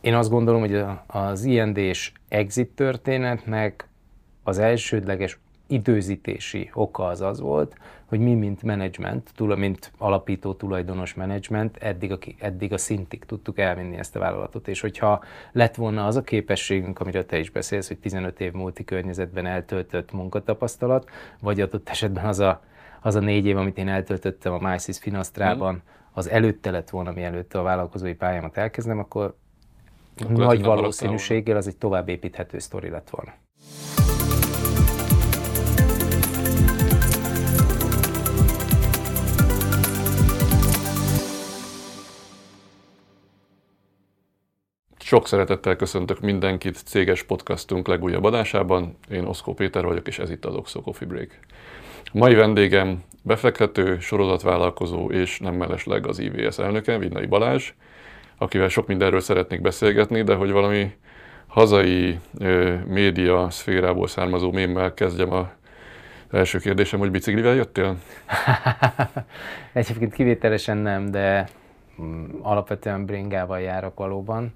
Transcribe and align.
én 0.00 0.14
azt 0.14 0.30
gondolom, 0.30 0.60
hogy 0.60 0.84
az 1.06 1.44
IND-s 1.44 2.12
exit 2.28 2.68
történetnek 2.68 3.88
az 4.42 4.58
elsődleges 4.58 5.38
időzítési 5.66 6.70
oka 6.74 7.06
az 7.06 7.20
az 7.20 7.40
volt, 7.40 7.76
hogy 8.06 8.20
mi, 8.20 8.34
mint 8.34 8.62
menedzsment, 8.62 9.56
mint 9.56 9.92
alapító 9.98 10.54
tulajdonos 10.54 11.14
menedzsment, 11.14 11.76
eddig 11.76 12.12
a, 12.12 12.18
eddig 12.38 12.72
a 12.72 12.78
szintig 12.78 13.24
tudtuk 13.24 13.58
elvinni 13.58 13.96
ezt 13.96 14.16
a 14.16 14.18
vállalatot. 14.18 14.68
És 14.68 14.80
hogyha 14.80 15.22
lett 15.52 15.74
volna 15.74 16.06
az 16.06 16.16
a 16.16 16.22
képességünk, 16.22 17.00
amiről 17.00 17.26
te 17.26 17.38
is 17.38 17.50
beszélsz, 17.50 17.88
hogy 17.88 17.98
15 17.98 18.40
év 18.40 18.52
múlti 18.52 18.84
környezetben 18.84 19.46
eltöltött 19.46 20.12
munkatapasztalat, 20.12 21.10
vagy 21.40 21.60
adott 21.60 21.88
esetben 21.88 22.24
az 22.24 22.38
a, 22.38 22.62
az 23.00 23.14
a 23.14 23.20
négy 23.20 23.46
év, 23.46 23.56
amit 23.56 23.78
én 23.78 23.88
eltöltöttem 23.88 24.52
a 24.52 24.70
MySys 24.70 24.98
Finasztrában, 24.98 25.74
mm. 25.74 25.78
az 26.12 26.28
előtte 26.28 26.70
lett 26.70 26.90
volna, 26.90 27.12
mielőtt 27.12 27.54
a 27.54 27.62
vállalkozói 27.62 28.14
pályámat 28.14 28.56
elkezdem, 28.56 28.98
akkor, 28.98 29.24
akkor 29.24 29.36
nagy 30.28 30.62
valószínűséggel 30.62 31.56
az 31.56 31.66
egy 31.66 31.76
tovább 31.76 32.08
építhető 32.08 32.58
sztori 32.58 32.88
lett 32.88 33.10
volna. 33.10 33.32
Sok 44.98 45.26
szeretettel 45.26 45.76
köszöntök 45.76 46.20
mindenkit 46.20 46.76
céges 46.76 47.22
podcastunk 47.22 47.88
legújabb 47.88 48.24
adásában. 48.24 48.96
Én 49.10 49.24
Oszkó 49.24 49.54
Péter 49.54 49.84
vagyok, 49.84 50.06
és 50.06 50.18
ez 50.18 50.30
itt 50.30 50.44
az 50.44 50.54
Oxo 50.54 50.80
Coffee 50.80 51.08
Break. 51.08 51.38
Mai 52.12 52.34
vendégem 52.34 53.02
befektető, 53.22 53.98
sorozatvállalkozó 53.98 55.10
és 55.10 55.38
nem 55.38 55.54
mellesleg 55.54 56.06
az 56.06 56.18
IVS 56.18 56.58
elnöke, 56.58 56.98
Vinnai 56.98 57.26
Balázs, 57.26 57.72
akivel 58.42 58.68
sok 58.68 58.86
mindenről 58.86 59.20
szeretnék 59.20 59.60
beszélgetni, 59.60 60.22
de 60.22 60.34
hogy 60.34 60.50
valami 60.50 60.92
hazai 61.46 62.18
ö, 62.38 62.74
média 62.86 63.50
szférából 63.50 64.06
származó 64.06 64.52
mémmel 64.52 64.94
kezdjem 64.94 65.32
a 65.32 65.50
első 66.30 66.58
kérdésem, 66.58 66.98
hogy 66.98 67.10
biciklivel 67.10 67.54
jöttél? 67.54 67.96
Egyébként 69.72 70.12
kivételesen 70.12 70.76
nem, 70.76 71.10
de 71.10 71.48
mm, 72.02 72.24
alapvetően 72.42 73.06
bringával 73.06 73.60
járok 73.60 73.98
valóban 73.98 74.52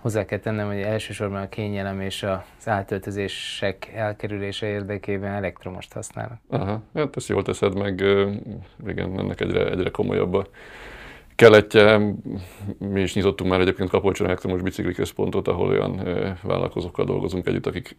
hozzá 0.00 0.24
kell 0.24 0.38
tennem, 0.38 0.66
hogy 0.66 0.80
elsősorban 0.80 1.42
a 1.42 1.48
kényelem 1.48 2.00
és 2.00 2.22
az 2.22 2.68
átöltözések 2.68 3.92
elkerülése 3.94 4.66
érdekében 4.66 5.32
elektromost 5.32 5.92
használok. 5.92 6.36
Aha, 6.48 6.82
hát 6.94 7.16
ezt 7.16 7.28
jól 7.28 7.42
teszed 7.42 7.78
meg, 7.78 8.00
igen, 8.86 9.18
ennek 9.18 9.40
egyre, 9.40 9.70
egyre 9.70 9.90
komolyabb 9.90 10.34
a 10.34 10.46
keletje. 11.36 12.14
Mi 12.78 13.00
is 13.00 13.14
nyitottunk 13.14 13.50
már 13.50 13.60
egyébként 13.60 13.90
Kapolcson 13.90 14.26
elektromos 14.26 14.62
bicikli 14.62 14.92
központot, 14.92 15.48
ahol 15.48 15.68
olyan 15.68 16.00
vállalkozókkal 16.42 17.04
dolgozunk 17.04 17.46
együtt, 17.46 17.66
akik 17.66 17.96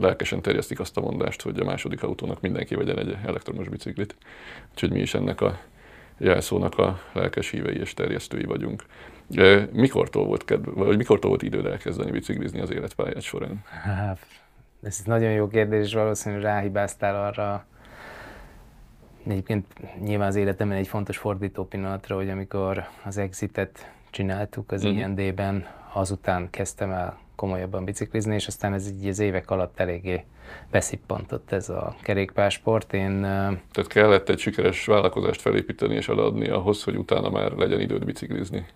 lelkesen 0.00 0.42
terjesztik 0.42 0.80
azt 0.80 0.96
a 0.96 1.00
mondást, 1.00 1.42
hogy 1.42 1.60
a 1.60 1.64
második 1.64 2.02
autónak 2.02 2.40
mindenki 2.40 2.74
vegyen 2.74 2.98
egy 2.98 3.16
elektromos 3.26 3.68
biciklit. 3.68 4.16
Úgyhogy 4.70 4.92
mi 4.92 5.00
is 5.00 5.14
ennek 5.14 5.40
a 5.40 5.58
jelszónak 6.18 6.78
a 6.78 7.00
lelkes 7.12 7.50
hívei 7.50 7.76
és 7.76 7.94
terjesztői 7.94 8.44
vagyunk. 8.44 8.84
Mikortól 9.72 10.24
volt, 10.24 10.44
kedv, 10.44 10.68
vagy 10.74 10.96
mikortól 10.96 11.30
volt 11.30 11.42
időd 11.42 11.66
elkezdeni 11.66 12.10
biciklizni 12.10 12.60
az 12.60 12.72
életpályád 12.72 13.22
során? 13.22 13.62
Hát, 13.64 14.18
ez 14.82 15.02
nagyon 15.04 15.32
jó 15.32 15.48
kérdés, 15.48 15.86
és 15.86 15.94
valószínűleg 15.94 16.44
ráhibáztál 16.44 17.24
arra, 17.24 17.66
Egyébként 19.26 19.66
nyilván 20.04 20.28
az 20.28 20.36
életemben 20.36 20.76
egy 20.78 20.88
fontos 20.88 21.16
fordító 21.16 21.64
pillanatra, 21.64 22.16
hogy 22.16 22.30
amikor 22.30 22.84
az 23.04 23.18
exitet 23.18 23.90
csináltuk 24.10 24.72
az. 24.72 24.82
Mhm. 24.82 24.96
IND-ben, 24.96 25.66
azután 25.92 26.50
kezdtem 26.50 26.90
el 26.90 27.18
komolyabban 27.34 27.84
biciklizni, 27.84 28.34
és 28.34 28.46
aztán 28.46 28.72
ez 28.72 28.90
így 28.90 29.08
az 29.08 29.18
évek 29.18 29.50
alatt 29.50 29.80
eléggé 29.80 30.24
beszippantott 30.70 31.52
ez 31.52 31.68
a 31.68 31.96
kerékpásport. 32.02 32.92
Én, 32.92 33.20
Tehát 33.20 33.86
kellett 33.86 34.28
egy 34.28 34.38
sikeres 34.38 34.86
vállalkozást 34.86 35.40
felépíteni 35.40 35.94
és 35.94 36.08
eladni 36.08 36.48
ahhoz, 36.48 36.82
hogy 36.82 36.96
utána 36.96 37.30
már 37.30 37.52
legyen 37.52 37.80
időd 37.80 38.04
biciklizni. 38.04 38.66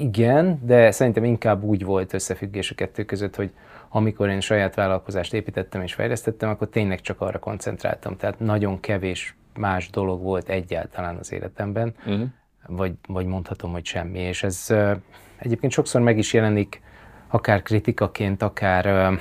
Igen, 0.00 0.60
de 0.62 0.90
szerintem 0.90 1.24
inkább 1.24 1.62
úgy 1.62 1.84
volt 1.84 2.12
összefüggés 2.12 2.70
a 2.70 2.74
kettő 2.74 3.04
között, 3.04 3.36
hogy 3.36 3.50
amikor 3.96 4.28
én 4.28 4.40
saját 4.40 4.74
vállalkozást 4.74 5.34
építettem 5.34 5.82
és 5.82 5.94
fejlesztettem, 5.94 6.48
akkor 6.48 6.68
tényleg 6.68 7.00
csak 7.00 7.20
arra 7.20 7.38
koncentráltam. 7.38 8.16
Tehát 8.16 8.38
nagyon 8.38 8.80
kevés 8.80 9.36
más 9.58 9.90
dolog 9.90 10.22
volt 10.22 10.48
egyáltalán 10.48 11.16
az 11.16 11.32
életemben, 11.32 11.94
uh-huh. 11.98 12.28
vagy, 12.66 12.92
vagy 13.08 13.26
mondhatom, 13.26 13.72
hogy 13.72 13.84
semmi. 13.84 14.18
És 14.18 14.42
ez 14.42 14.74
egyébként 15.36 15.72
sokszor 15.72 16.00
meg 16.00 16.18
is 16.18 16.32
jelenik, 16.32 16.80
akár 17.28 17.62
kritikaként, 17.62 18.42
akár 18.42 19.12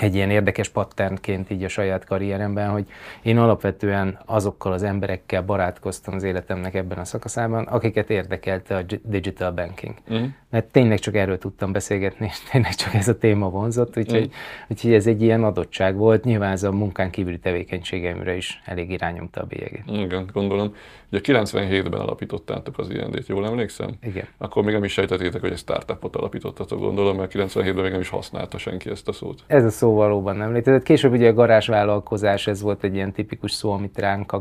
egy 0.00 0.14
ilyen 0.14 0.30
érdekes 0.30 0.68
patternként 0.68 1.50
így 1.50 1.64
a 1.64 1.68
saját 1.68 2.04
karrieremben, 2.04 2.68
hogy 2.68 2.86
én 3.22 3.38
alapvetően 3.38 4.18
azokkal 4.26 4.72
az 4.72 4.82
emberekkel 4.82 5.42
barátkoztam 5.42 6.14
az 6.14 6.22
életemnek 6.22 6.74
ebben 6.74 6.98
a 6.98 7.04
szakaszában, 7.04 7.64
akiket 7.64 8.10
érdekelte 8.10 8.76
a 8.76 8.82
digital 9.02 9.50
banking. 9.50 9.94
Uh-huh. 10.08 10.26
Mert 10.50 10.66
tényleg 10.66 10.98
csak 10.98 11.14
erről 11.14 11.38
tudtam 11.38 11.72
beszélgetni, 11.72 12.26
és 12.26 12.40
tényleg 12.50 12.74
csak 12.74 12.94
ez 12.94 13.08
a 13.08 13.18
téma 13.18 13.50
vonzott, 13.50 13.96
úgyhogy, 13.96 14.18
uh-huh. 14.18 14.34
úgyhogy 14.68 14.92
ez 14.92 15.06
egy 15.06 15.22
ilyen 15.22 15.44
adottság 15.44 15.96
volt. 15.96 16.24
Nyilván 16.24 16.52
ez 16.52 16.62
a 16.62 16.72
munkán 16.72 17.10
kívüli 17.10 17.38
tevékenységemre 17.38 18.36
is 18.36 18.60
elég 18.64 18.90
irányomta 18.90 19.40
a 19.40 19.44
bélyegét. 19.44 19.82
Igen, 19.86 20.30
gondolom. 20.32 20.74
Ugye 21.12 21.20
97-ben 21.24 22.00
alapítottátok 22.00 22.78
az 22.78 22.90
IND-t, 22.90 23.26
jól 23.26 23.46
emlékszem? 23.46 23.90
Igen. 24.02 24.24
Akkor 24.38 24.64
még 24.64 24.74
nem 24.74 24.84
is 24.84 24.92
sejtettétek, 24.92 25.40
hogy 25.40 25.50
egy 25.50 25.58
startupot 25.58 26.16
alapítottatok, 26.16 26.78
gondolom, 26.78 27.16
mert 27.16 27.32
97-ben 27.34 27.82
még 27.82 27.90
nem 27.90 28.00
is 28.00 28.08
használta 28.08 28.58
senki 28.58 28.90
ezt 28.90 29.08
a 29.08 29.12
szót. 29.12 29.42
Ez 29.46 29.64
a 29.64 29.70
szó 29.70 29.87
valóban 29.94 30.36
nem 30.36 30.52
létezett. 30.52 30.82
Később 30.82 31.12
ugye 31.12 31.28
a 31.28 31.32
garázsvállalkozás, 31.34 32.46
ez 32.46 32.62
volt 32.62 32.84
egy 32.84 32.94
ilyen 32.94 33.12
tipikus 33.12 33.52
szó, 33.52 33.72
amit 33.72 33.98
ránk 33.98 34.32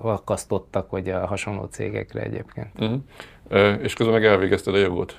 akasztottak, 0.00 0.90
vagy 0.90 1.08
a 1.08 1.26
hasonló 1.26 1.64
cégekre 1.64 2.22
egyébként. 2.22 2.68
Uh-huh. 2.78 3.82
És 3.82 3.94
közben 3.94 4.14
meg 4.14 4.24
elvégezted 4.24 4.74
a 4.74 4.78
jogot. 4.78 5.16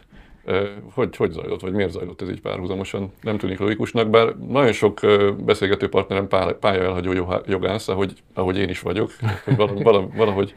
Hogy, 0.93 1.15
hogy 1.15 1.31
zajlott, 1.31 1.61
vagy 1.61 1.73
miért 1.73 1.91
zajlott 1.91 2.21
ez 2.21 2.29
így 2.29 2.41
párhuzamosan? 2.41 3.11
Nem 3.21 3.37
tűnik 3.37 3.59
logikusnak, 3.59 4.09
bár 4.09 4.35
nagyon 4.47 4.71
sok 4.71 4.99
beszélgető 5.45 5.89
partnerem 5.89 6.27
pálya 6.59 6.83
elhagyó 6.83 7.11
jogász, 7.45 7.87
ahogy, 7.87 8.13
ahogy 8.33 8.57
én 8.57 8.69
is 8.69 8.79
vagyok, 8.79 9.11
hogy 9.45 9.55
valahogy, 9.55 10.15
valahogy 10.15 10.53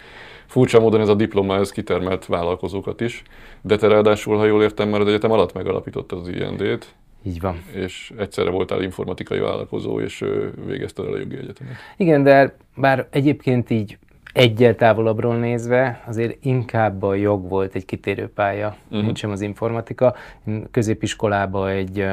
furcsa 0.47 0.81
módon 0.81 1.01
ez 1.01 1.09
a 1.09 1.15
diploma, 1.15 1.57
ez 1.57 1.71
kitermelt 1.71 2.27
vállalkozókat 2.27 3.01
is, 3.01 3.23
de 3.63 3.77
te 3.77 3.89
ráadásul, 3.89 4.37
ha 4.37 4.45
jól 4.45 4.63
értem, 4.63 4.89
már 4.89 5.01
az 5.01 5.07
egyetem 5.07 5.33
alatt 5.33 5.53
megalapítottad 5.53 6.19
az 6.19 6.29
IND-t. 6.29 6.95
Így 7.23 7.41
van. 7.41 7.63
És 7.73 8.13
egyszerre 8.19 8.51
voltál 8.51 8.83
informatikai 8.83 9.39
vállalkozó, 9.39 10.01
és 10.01 10.25
végezted 10.67 11.07
el 11.07 11.13
a 11.13 11.19
jogi 11.19 11.37
egyetemet. 11.37 11.75
Igen, 11.97 12.23
de 12.23 12.57
bár 12.77 13.07
egyébként 13.11 13.71
így 13.71 13.99
egyel 14.33 14.75
távolabbról 14.75 15.37
nézve, 15.37 16.03
azért 16.07 16.45
inkább 16.45 17.03
a 17.03 17.15
jog 17.15 17.49
volt 17.49 17.75
egy 17.75 17.85
kitérő 17.85 18.29
pálya, 18.29 18.77
uh-huh. 18.85 19.05
mint 19.05 19.17
sem 19.17 19.31
az 19.31 19.41
informatika. 19.41 20.15
Én 20.47 20.67
középiskolába 20.71 21.71
egy 21.71 22.07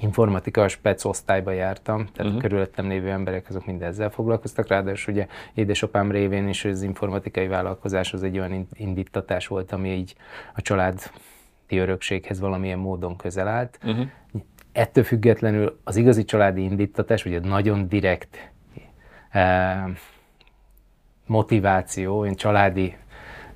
informatika 0.00 0.68
spec 0.68 1.04
osztályba 1.04 1.50
jártam, 1.50 1.96
tehát 1.96 2.26
uh-huh. 2.26 2.40
körülöttem 2.40 2.88
lévő 2.88 3.08
emberek 3.08 3.48
azok 3.48 3.66
mind 3.66 3.82
ezzel 3.82 4.10
foglalkoztak, 4.10 4.68
ráadásul 4.68 5.14
ugye 5.14 5.26
édesapám 5.54 6.10
révén 6.10 6.48
is 6.48 6.64
az 6.64 6.82
informatikai 6.82 7.46
vállalkozás 7.46 8.12
az 8.12 8.22
egy 8.22 8.38
olyan 8.38 8.68
indítatás 8.72 9.46
volt, 9.46 9.72
ami 9.72 9.88
így 9.88 10.14
a 10.54 10.62
család 10.62 11.10
örökséghez 11.76 12.40
valamilyen 12.40 12.78
módon 12.78 13.16
közel 13.16 13.48
állt. 13.48 13.78
Uh-huh. 13.84 14.06
Ettől 14.72 15.04
függetlenül 15.04 15.78
az 15.84 15.96
igazi 15.96 16.24
családi 16.24 16.62
indítatás, 16.62 17.24
ugye 17.24 17.40
nagyon 17.40 17.88
direkt 17.88 18.50
uh, 19.34 19.90
motiváció, 21.26 22.24
én 22.24 22.34
családi 22.34 22.96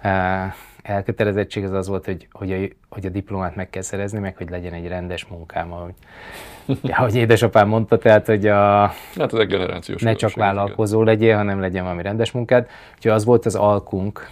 uh, 0.05 0.53
elkötelezettség 0.83 1.65
az 1.65 1.73
az 1.73 1.89
volt, 1.89 2.05
hogy, 2.05 2.29
hogy, 2.33 2.53
a, 2.53 2.57
hogy 2.89 3.07
a 3.07 3.09
diplomát 3.09 3.57
meg 3.57 3.71
kell 3.71 3.83
szerezni, 3.83 4.19
meg 4.19 4.37
hogy 4.37 4.51
legyen 4.51 4.73
egy 4.73 4.89
rendes 4.89 5.27
munkám, 5.27 5.73
ahogy, 5.73 5.95
ahogy 6.97 7.15
édesapám 7.15 7.69
mondta, 7.69 7.99
tehát, 7.99 8.27
hogy 8.27 8.47
a, 8.47 8.87
hát 9.17 9.33
ez 9.33 9.39
egy 9.39 9.47
generációs 9.47 10.03
ne 10.03 10.15
csak 10.15 10.35
vállalkozó 10.35 11.03
igen. 11.03 11.15
legyél, 11.15 11.37
hanem 11.37 11.61
legyen 11.61 11.83
valami 11.83 12.03
rendes 12.03 12.33
munkád. 12.33 12.69
Úgyhogy 12.95 13.13
az 13.13 13.25
volt 13.25 13.47
az 13.47 13.55
alkunk 13.55 14.31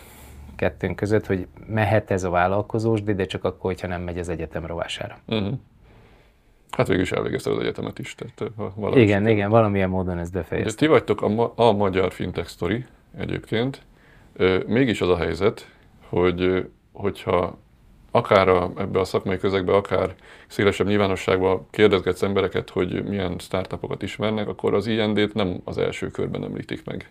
kettőnk 0.61 0.97
között, 0.97 1.27
hogy 1.27 1.47
mehet 1.67 2.11
ez 2.11 2.25
a 2.25 2.31
vállalkozós, 2.31 3.03
de 3.03 3.25
csak 3.25 3.45
akkor, 3.45 3.71
hogyha 3.71 3.87
nem 3.89 4.03
megy 4.03 4.19
az 4.19 4.29
egyetem 4.29 4.67
rovására. 4.67 5.19
Uh-huh. 5.27 5.53
Hát 6.71 6.87
végül 6.87 7.03
is 7.03 7.13
elvégezted 7.13 7.53
az 7.53 7.59
egyetemet 7.59 7.99
is. 7.99 8.15
Tehát 8.15 8.97
igen, 8.97 9.27
igen, 9.27 9.51
valamilyen 9.51 9.89
módon 9.89 10.19
ez 10.19 10.31
befejezte. 10.31 10.79
Ti 10.79 10.87
vagytok 10.87 11.23
a, 11.23 11.29
ma- 11.29 11.53
a 11.57 11.73
magyar 11.73 12.13
fintech 12.13 12.49
story, 12.49 12.85
egyébként. 13.17 13.83
Mégis 14.67 15.01
az 15.01 15.09
a 15.09 15.17
helyzet, 15.17 15.71
hogy 16.09 16.67
hogyha 16.93 17.59
akár 18.11 18.49
a, 18.49 18.71
ebbe 18.79 19.01
a 19.01 19.05
szakmai 19.05 19.39
közegbe, 19.39 19.73
akár 19.73 20.15
szélesebb 20.47 20.87
nyilvánosságban 20.87 21.67
kérdezgetsz 21.71 22.23
embereket, 22.23 22.71
hogy 22.71 23.05
milyen 23.05 23.39
startupokat 23.39 24.03
ismernek, 24.03 24.49
akkor 24.49 24.75
az 24.75 24.87
IND-t 24.87 25.35
nem 25.35 25.61
az 25.65 25.79
első 25.79 26.07
körben 26.07 26.45
említik 26.45 26.85
meg. 26.85 27.09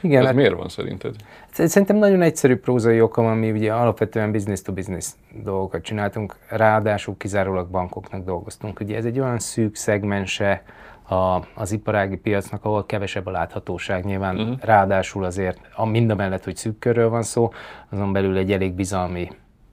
Igen, 0.00 0.20
Ez 0.20 0.26
hát, 0.26 0.34
miért 0.34 0.54
van 0.54 0.68
szerinted? 0.68 1.14
Szerintem 1.50 1.96
nagyon 1.96 2.22
egyszerű 2.22 2.56
prózai 2.56 3.00
oka 3.00 3.22
van, 3.22 3.36
mi 3.36 3.50
ugye 3.50 3.72
alapvetően 3.72 4.32
business 4.32 4.62
to 4.62 4.72
business 4.72 5.08
dolgokat 5.42 5.82
csináltunk, 5.82 6.36
ráadásul 6.48 7.16
kizárólag 7.16 7.68
bankoknak 7.68 8.24
dolgoztunk. 8.24 8.80
Ugye 8.80 8.96
ez 8.96 9.04
egy 9.04 9.20
olyan 9.20 9.38
szűk 9.38 9.74
szegmense 9.74 10.62
a, 11.08 11.40
az 11.54 11.72
iparági 11.72 12.16
piacnak, 12.16 12.64
ahol 12.64 12.86
kevesebb 12.86 13.26
a 13.26 13.30
láthatóság 13.30 14.04
nyilván, 14.04 14.36
uh-huh. 14.36 14.58
ráadásul 14.60 15.24
azért 15.24 15.60
a 15.74 15.86
mind 15.86 16.10
a 16.10 16.14
mellett, 16.14 16.44
hogy 16.44 16.56
szűk 16.56 16.78
körről 16.78 17.08
van 17.08 17.22
szó, 17.22 17.52
azon 17.90 18.12
belül 18.12 18.36
egy 18.36 18.52
elég 18.52 18.72
bizalmi 18.72 19.28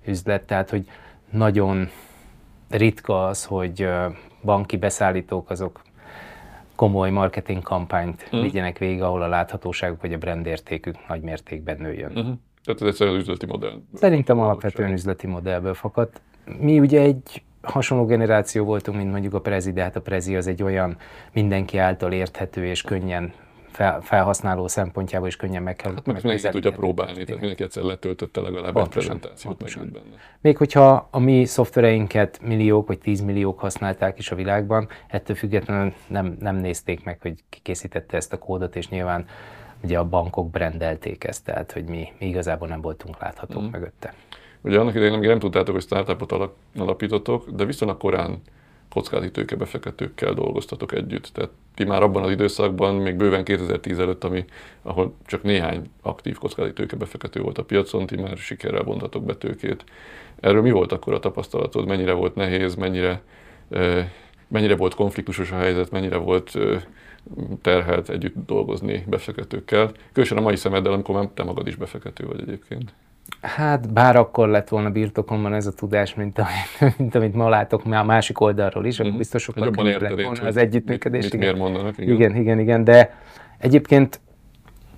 üzlet, 0.06 0.44
tehát 0.44 0.70
hogy 0.70 0.86
nagyon 1.30 1.90
ritka 2.70 3.26
az, 3.26 3.46
hogy 3.46 3.88
banki 4.44 4.78
beszállítók 4.78 5.50
azok 5.50 5.82
komoly 6.76 7.10
marketing 7.10 7.62
kampányt 7.62 8.22
uh-huh. 8.24 8.42
vigyenek 8.42 8.78
végig, 8.78 9.02
ahol 9.02 9.22
a 9.22 9.28
láthatóságuk 9.28 10.02
vagy 10.02 10.14
a 10.14 10.18
brand 10.18 10.46
értékük 10.46 11.08
nagy 11.08 11.22
mértékben 11.22 11.78
nőjön. 11.80 12.12
Uh-huh. 12.12 12.34
Tehát 12.64 12.82
ez 12.82 12.88
egyszerűen 12.88 13.16
üzleti 13.16 13.46
modell. 13.46 13.82
Szerintem 13.94 14.40
alapvetően 14.40 14.92
üzleti 14.92 15.28
modellből 15.28 15.74
fakadt. 15.74 16.22
Mi 16.60 16.80
ugye 16.80 17.02
egy 17.02 17.44
hasonló 17.62 18.06
generáció 18.06 18.66
voltunk, 18.66 18.98
mint 18.98 19.12
mondjuk 19.12 19.34
a 19.34 19.42
Prezi, 19.42 19.72
de 19.72 19.82
hát 19.82 19.96
a 19.96 20.02
Prezi 20.02 20.36
az 20.36 20.48
egy 20.48 20.64
olyan 20.64 20.98
mindenki 21.34 21.78
által 21.78 22.12
érthető 22.12 22.66
és 22.66 22.82
könnyen 22.82 23.34
fel, 23.72 24.02
felhasználó 24.02 24.68
szempontjából 24.68 25.28
is 25.28 25.36
könnyen 25.36 25.64
meg 25.64 25.76
kell. 25.76 25.94
Hát 25.94 26.06
meg 26.06 26.24
mindenki 26.24 26.50
tudja 26.50 26.72
próbálni, 26.72 27.24
tehát 27.24 27.40
mindenki 27.40 27.64
egyszer 27.64 27.84
letöltötte 27.84 28.42
legalább 28.42 28.74
pontosan, 28.74 29.12
egy 29.12 29.20
prezentációt 29.20 29.58
pontosan. 29.58 29.90
benne. 29.94 30.16
Még 30.42 30.58
hogyha 30.58 31.08
a 31.12 31.20
mi 31.20 31.46
szoftvereinket 31.46 32.40
milliók 32.42 32.88
vagy 32.88 33.00
tízmilliók 33.00 33.60
használták 33.60 34.18
is 34.18 34.32
a 34.32 34.36
világban, 34.36 34.88
ettől 35.08 35.36
függetlenül 35.36 35.94
nem, 36.08 36.38
nem 36.40 36.56
nézték 36.56 37.04
meg, 37.04 37.22
hogy 37.22 37.44
ki 37.50 37.60
készítette 37.62 38.18
ezt 38.18 38.34
a 38.34 38.38
kódot, 38.38 38.76
és 38.76 38.90
nyilván 38.90 39.26
ugye 39.84 39.98
a 40.00 40.06
bankok 40.06 40.50
brendelték 40.50 41.24
ezt, 41.24 41.46
tehát 41.46 41.72
hogy 41.72 41.86
mi, 41.86 42.08
mi 42.20 42.26
igazából 42.28 42.68
nem 42.68 42.82
voltunk 42.82 43.20
láthatók 43.20 43.64
mm. 43.64 43.72
mögötte. 43.72 44.14
Ugye 44.62 44.80
annak 44.80 44.96
idején 44.96 45.12
nem, 45.12 45.22
nem 45.22 45.40
tudtátok, 45.40 45.74
hogy 45.74 45.84
startupot 45.84 46.52
alapítotok, 46.78 47.50
de 47.50 47.66
viszonylag 47.66 47.98
korán 47.98 48.42
kockázati 48.94 49.32
tőkebefektetőkkel 49.32 50.34
dolgoztatok 50.34 50.94
együtt. 50.94 51.30
Tehát 51.34 51.50
ti 51.76 51.84
már 51.84 52.04
abban 52.04 52.24
az 52.24 52.32
időszakban, 52.32 52.96
még 52.96 53.16
bőven 53.16 53.44
2010 53.44 54.00
előtt, 54.00 54.24
ami, 54.24 54.46
ahol 54.82 55.16
csak 55.26 55.44
néhány 55.44 55.90
aktív 56.02 56.38
kockázati 56.38 56.74
tőkebefektető 56.74 57.42
volt 57.42 57.58
a 57.58 57.64
piacon, 57.64 58.06
ti 58.06 58.16
már 58.16 58.38
sikerrel 58.38 58.84
bontatok 58.84 59.26
be 59.26 59.36
tőkét. 59.36 59.84
Erről 60.40 60.62
mi 60.62 60.72
volt 60.72 60.92
akkor 60.92 61.14
a 61.14 61.20
tapasztalatod? 61.20 61.88
Mennyire 61.88 62.14
volt 62.14 62.36
nehéz, 62.36 62.76
mennyire, 62.76 63.22
mennyire 64.48 64.76
volt 64.76 64.94
konfliktusos 64.94 65.52
a 65.52 65.58
helyzet, 65.58 65.92
mennyire 65.92 66.18
volt 66.18 66.58
terhelt 67.62 68.10
együtt 68.10 68.36
dolgozni 68.46 69.04
befektetőkkel? 69.08 69.92
Különösen 70.12 70.38
a 70.38 70.42
mai 70.42 70.56
szemeddel, 70.56 70.94
amikor 70.94 71.16
már 71.16 71.28
te 71.34 71.44
magad 71.44 71.68
is 71.68 71.76
befektető 71.76 72.26
vagy 72.26 72.42
egyébként. 72.42 72.94
Hát 73.42 73.94
bár 73.94 74.16
akkor 74.16 74.48
lett 74.48 74.70
volna 74.70 74.90
birtokomban 74.90 75.54
ez 75.54 75.68
a 75.68 75.74
tudás, 75.74 76.16
mint 76.16 76.40
amit, 76.40 76.98
mint 76.98 77.16
amit 77.16 77.34
ma 77.34 77.50
látok 77.50 77.86
már 77.86 78.02
a 78.02 78.06
másik 78.06 78.40
oldalról 78.40 78.86
is, 78.86 79.00
akkor 79.00 79.10
mhm. 79.10 79.18
biztos 79.18 79.44
sokkal 79.44 79.72
könnyebb 79.72 80.02
lett 80.02 80.22
volna 80.22 80.48
az 80.48 80.58
együttműködés. 80.58 81.24
Mit, 81.24 81.32
mit 81.32 81.42
miért 81.42 81.58
mondanak? 81.58 81.98
Igen. 81.98 82.14
igen, 82.16 82.36
igen, 82.36 82.60
igen, 82.60 82.84
de 82.84 83.18
egyébként 83.58 84.20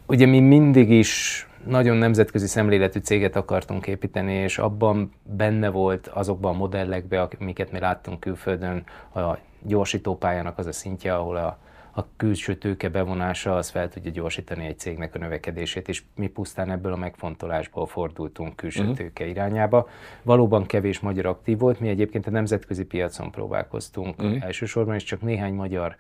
ugye 0.05 0.25
mi 0.25 0.39
mindig 0.39 0.89
is 0.89 1.47
nagyon 1.67 1.97
nemzetközi 1.97 2.47
szemléletű 2.47 2.99
céget 2.99 3.35
akartunk 3.35 3.87
építeni, 3.87 4.33
és 4.33 4.57
abban 4.57 5.11
benne 5.23 5.69
volt 5.69 6.07
azokban 6.07 6.53
a 6.53 6.57
modellekben, 6.57 7.27
amiket 7.39 7.71
mi 7.71 7.79
láttunk 7.79 8.19
külföldön, 8.19 8.83
a 9.15 9.37
gyorsítópályának 9.61 10.57
az 10.57 10.65
a 10.65 10.71
szintje, 10.71 11.15
ahol 11.15 11.35
a 11.35 11.57
a 11.95 12.05
külső 12.17 12.55
tőke 12.55 12.89
bevonása 12.89 13.55
az 13.55 13.69
fel 13.69 13.89
tudja 13.89 14.11
gyorsítani 14.11 14.65
egy 14.65 14.79
cégnek 14.79 15.15
a 15.15 15.17
növekedését, 15.17 15.87
és 15.87 16.03
mi 16.15 16.27
pusztán 16.27 16.71
ebből 16.71 16.93
a 16.93 16.97
megfontolásból 16.97 17.85
fordultunk 17.85 18.55
külső 18.55 18.81
uh-huh. 18.81 18.95
tőke 18.95 19.25
irányába. 19.25 19.89
Valóban 20.21 20.65
kevés 20.65 20.99
magyar 20.99 21.25
aktív 21.25 21.57
volt, 21.57 21.79
mi 21.79 21.87
egyébként 21.87 22.27
a 22.27 22.31
nemzetközi 22.31 22.85
piacon 22.85 23.31
próbálkoztunk 23.31 24.21
uh-huh. 24.21 24.43
elsősorban, 24.43 24.95
és 24.95 25.03
csak 25.03 25.21
néhány 25.21 25.53
magyar 25.53 25.95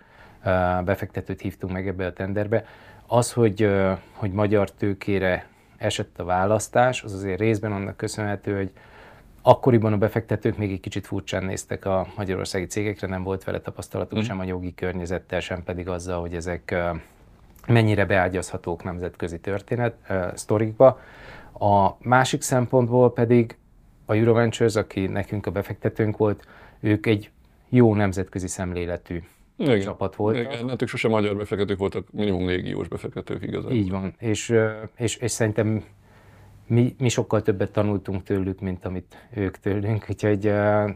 uh, 0.45 0.83
befektetőt 0.83 1.41
hívtunk 1.41 1.73
meg 1.73 1.87
ebbe 1.87 2.05
a 2.05 2.13
tenderbe. 2.13 2.65
Az, 3.07 3.33
hogy, 3.33 3.63
uh, 3.63 3.97
hogy 4.13 4.31
magyar 4.31 4.71
tőkére 4.71 5.47
esett 5.77 6.19
a 6.19 6.23
választás, 6.23 7.03
az 7.03 7.13
azért 7.13 7.39
részben 7.39 7.71
annak 7.71 7.97
köszönhető, 7.97 8.55
hogy 8.55 8.71
Akkoriban 9.45 9.93
a 9.93 9.97
befektetők 9.97 10.57
még 10.57 10.71
egy 10.71 10.79
kicsit 10.79 11.05
furcsán 11.05 11.43
néztek 11.43 11.85
a 11.85 12.07
magyarországi 12.17 12.65
cégekre, 12.65 13.07
nem 13.07 13.23
volt 13.23 13.43
vele 13.43 13.59
tapasztalatuk 13.59 14.19
mm. 14.19 14.21
sem 14.21 14.39
a 14.39 14.43
jogi 14.43 14.73
környezettel, 14.73 15.39
sem 15.39 15.63
pedig 15.63 15.87
azzal, 15.87 16.19
hogy 16.19 16.35
ezek 16.35 16.75
mennyire 17.67 18.05
beágyazhatók 18.05 18.83
nemzetközi 18.83 19.39
történet, 19.39 19.95
uh, 20.09 20.35
sztorikba. 20.35 20.99
A 21.59 21.89
másik 21.99 22.41
szempontból 22.41 23.13
pedig 23.13 23.57
a 24.05 24.13
Euroventures, 24.13 24.75
aki 24.75 25.07
nekünk 25.07 25.45
a 25.45 25.51
befektetőnk 25.51 26.17
volt, 26.17 26.47
ők 26.79 27.05
egy 27.05 27.29
jó 27.69 27.95
nemzetközi 27.95 28.47
szemléletű 28.47 29.23
igen. 29.57 29.79
csapat 29.79 30.15
volt. 30.15 30.37
Igen, 30.37 30.69
hát 30.69 30.81
ők 30.81 30.87
sosem 30.87 31.11
magyar 31.11 31.35
befektetők 31.35 31.77
voltak, 31.77 32.11
minimum 32.11 32.47
légiós 32.47 32.87
befektetők 32.87 33.43
igazából. 33.43 33.71
Így 33.71 33.89
van, 33.89 34.13
és, 34.19 34.55
és, 34.95 35.15
és 35.15 35.31
szerintem 35.31 35.83
mi, 36.67 36.95
mi 36.99 37.09
sokkal 37.09 37.41
többet 37.41 37.71
tanultunk 37.71 38.23
tőlük, 38.23 38.59
mint 38.59 38.85
amit 38.85 39.27
ők 39.33 39.57
tőlünk, 39.57 40.05
úgyhogy 40.09 40.45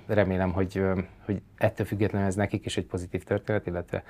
remélem, 0.08 0.52
hogy, 0.52 0.82
hogy 1.26 1.42
ettől 1.58 1.86
függetlenül 1.86 2.28
ez 2.28 2.36
nekik 2.36 2.66
is 2.66 2.78
egy 2.78 2.86
pozitív 2.86 3.24
történet, 3.24 3.68
illetve 3.68 4.04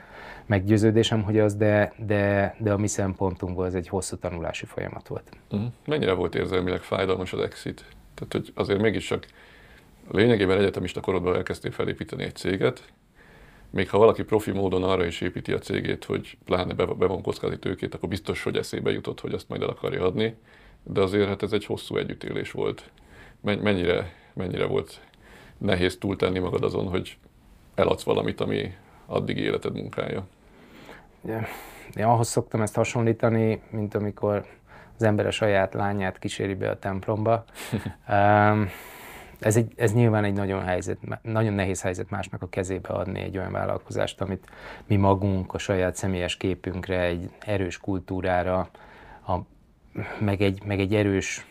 meggyőződésem, 0.45 1.24
hogy 1.24 1.39
az, 1.39 1.56
de, 1.56 1.94
de, 2.06 2.56
de 2.59 2.71
a 2.71 2.77
mi 2.77 2.88
szempontunkból 2.88 3.65
ez 3.65 3.74
egy 3.74 3.88
hosszú 3.88 4.15
tanulási 4.15 4.65
folyamat 4.65 5.07
volt. 5.07 5.30
Uh-huh. 5.51 5.69
Mennyire 5.86 6.13
volt 6.13 6.36
érzelmileg 6.36 6.81
fájdalmas 6.81 7.33
az 7.33 7.39
exit? 7.39 7.86
Tehát, 8.13 8.33
hogy 8.33 8.51
azért 8.56 8.81
mégiscsak 8.81 9.25
lényegében 10.12 10.57
egyetemista 10.57 11.01
korodban 11.01 11.36
elkezdtél 11.36 11.71
felépíteni 11.71 12.24
egy 12.24 12.36
céget, 12.36 12.83
még 13.69 13.89
ha 13.89 13.98
valaki 13.98 14.24
profi 14.24 14.51
módon 14.51 14.83
arra 14.83 15.06
is 15.06 15.21
építi 15.21 15.53
a 15.53 15.60
cégét, 15.60 16.03
hogy 16.03 16.38
pláne 16.45 16.74
bevon 16.74 17.21
kockázati 17.21 17.60
tőkét, 17.60 17.94
akkor 17.94 18.10
biztos, 18.10 18.44
hogy 18.44 18.57
eszébe 18.57 18.92
jutott, 18.92 19.19
hogy 19.19 19.33
azt 19.33 19.50
majd 19.50 19.62
el 19.62 19.69
akarja 19.69 20.06
adni 20.06 20.36
de 20.89 21.01
azért 21.01 21.28
hát 21.28 21.44
ez 21.44 21.51
egy 21.51 21.66
hosszú 21.66 21.98
együttélés 21.98 22.51
volt. 22.51 22.89
Mennyire, 23.42 24.13
mennyire 24.34 24.66
volt 24.66 25.01
nehéz 25.57 25.98
túltenni 25.98 26.39
magad 26.39 26.63
azon, 26.63 26.88
hogy 26.88 27.18
eladsz 27.75 28.04
valamit, 28.04 28.42
ami 28.42 28.74
addig 29.06 29.38
életed 29.38 29.74
munkája? 29.74 30.28
Én 31.95 32.04
ahhoz 32.04 32.28
szoktam 32.28 32.62
ezt 32.62 32.75
hasonlítani, 32.75 33.62
mint 33.69 33.95
amikor 33.95 34.45
az 34.95 35.04
ember 35.04 35.25
a 35.25 35.31
saját 35.31 35.74
lányát 35.74 36.19
kíséri 36.19 36.54
be 36.54 36.69
a 36.69 36.80
templomba. 36.80 37.44
ez, 39.39 39.56
egy, 39.56 39.74
ez 39.75 39.94
nyilván 39.94 40.24
egy 40.24 40.34
nagyon, 40.34 40.63
helyzet, 40.63 40.98
nagyon 41.22 41.54
nehéz 41.54 41.81
helyzet 41.81 42.10
másnak 42.10 42.42
a 42.42 42.50
kezébe 42.50 42.89
adni 42.89 43.22
egy 43.22 43.38
olyan 43.38 43.51
vállalkozást, 43.51 44.22
amit 44.22 44.50
mi 44.86 44.96
magunk 44.96 45.53
a 45.53 45.58
saját 45.58 45.96
személyes 45.96 46.38
képünkre, 46.38 47.00
egy 47.00 47.29
erős 47.39 47.77
kultúrára, 47.77 48.70
a 49.27 49.38
meg 50.20 50.42
egy, 50.42 50.63
meg 50.66 50.80
egy 50.80 50.96
erős 50.96 51.46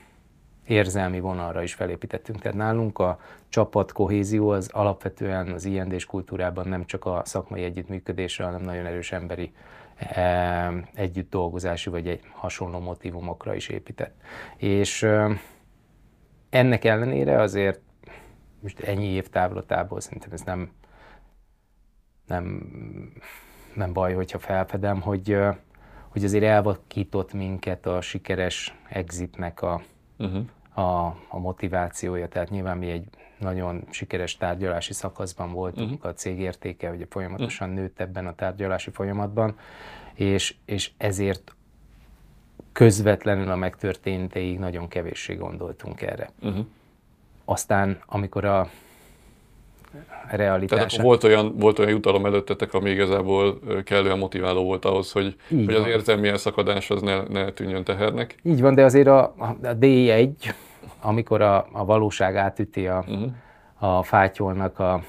érzelmi 0.67 1.21
vonalra 1.21 1.63
is 1.63 1.75
felépítettünk. 1.75 2.41
Tehát 2.41 2.57
nálunk 2.57 2.99
a 2.99 3.19
csapat 3.49 3.93
kohézió 3.93 4.49
az 4.49 4.71
alapvetően 4.73 5.49
az 5.49 5.65
ind 5.65 6.05
kultúrában 6.05 6.69
nem 6.69 6.85
csak 6.85 7.05
a 7.05 7.23
szakmai 7.25 7.63
együttműködésre, 7.63 8.45
hanem 8.45 8.61
nagyon 8.61 8.87
erős 8.87 9.13
emberi 9.13 9.53
e, 9.97 10.73
együtt 10.95 11.31
dolgozási 11.31 11.91
vagy 11.91 12.09
egy 12.09 12.21
hasonló 12.33 12.79
motivumokra 12.79 13.55
is 13.55 13.69
épített. 13.69 14.15
És 14.57 15.03
e, 15.03 15.41
ennek 16.51 16.85
ellenére 16.85 17.41
azért 17.41 17.81
most 18.61 18.81
ennyi 18.81 19.07
év 19.07 19.29
távlatából 19.29 20.01
szerintem 20.01 20.33
ez 20.33 20.41
nem, 20.41 20.71
nem, 22.27 22.63
nem 23.75 23.93
baj, 23.93 24.15
hogyha 24.15 24.39
felfedem, 24.39 25.01
hogy 25.01 25.39
hogy 26.17 26.25
azért 26.25 26.45
elvakított 26.45 27.33
minket 27.33 27.87
a 27.87 28.01
sikeres 28.01 28.75
exitnek 28.89 29.63
a, 29.63 29.83
uh-huh. 30.19 30.45
a, 30.87 31.07
a 31.29 31.39
motivációja. 31.39 32.29
Tehát 32.29 32.51
nyilván 32.51 32.79
mi 32.79 32.91
egy 32.91 33.05
nagyon 33.39 33.85
sikeres 33.91 34.37
tárgyalási 34.37 34.93
szakaszban 34.93 35.53
voltunk, 35.53 35.93
uh-huh. 35.93 36.11
a 36.11 36.15
cég 36.15 36.39
értéke 36.39 36.91
ugye 36.91 37.07
folyamatosan 37.09 37.69
uh-huh. 37.69 37.83
nőtt 37.83 38.01
ebben 38.01 38.27
a 38.27 38.35
tárgyalási 38.35 38.91
folyamatban, 38.91 39.59
és, 40.15 40.55
és 40.65 40.91
ezért 40.97 41.55
közvetlenül 42.73 43.51
a 43.51 43.57
megtörténteig 43.57 44.59
nagyon 44.59 44.89
kevéssé 44.89 45.35
gondoltunk 45.35 46.03
erre. 46.03 46.31
Uh-huh. 46.43 46.67
Aztán, 47.45 47.99
amikor 48.07 48.45
a 48.45 48.71
realitása. 50.31 50.87
Tehát 50.87 51.05
volt 51.05 51.25
olyan, 51.25 51.55
volt 51.59 51.79
olyan 51.79 51.91
jutalom 51.91 52.27
előttetek, 52.27 52.75
ami 52.75 52.91
igazából 52.91 53.59
kellően 53.85 54.19
motiváló 54.19 54.65
volt 54.65 54.85
ahhoz, 54.85 55.13
hogy, 55.13 55.37
hogy 55.49 55.75
az 55.75 55.87
érzelmi 55.87 56.29
elszakadás 56.29 56.91
az 56.91 57.03
ne, 57.03 57.23
ne 57.23 57.53
tűnjön 57.53 57.85
tehernek? 57.85 58.35
Így 58.43 58.61
van, 58.61 58.75
de 58.75 58.85
azért 58.85 59.07
a, 59.07 59.35
a 59.39 59.57
D1 59.81 60.29
amikor 61.01 61.41
a, 61.41 61.67
a 61.73 61.85
valóság 61.85 62.37
átüti 62.37 62.87
a, 62.87 63.05
uh-huh. 63.09 63.31
a 63.79 64.03
fátyolnak 64.03 64.79
a, 64.79 65.01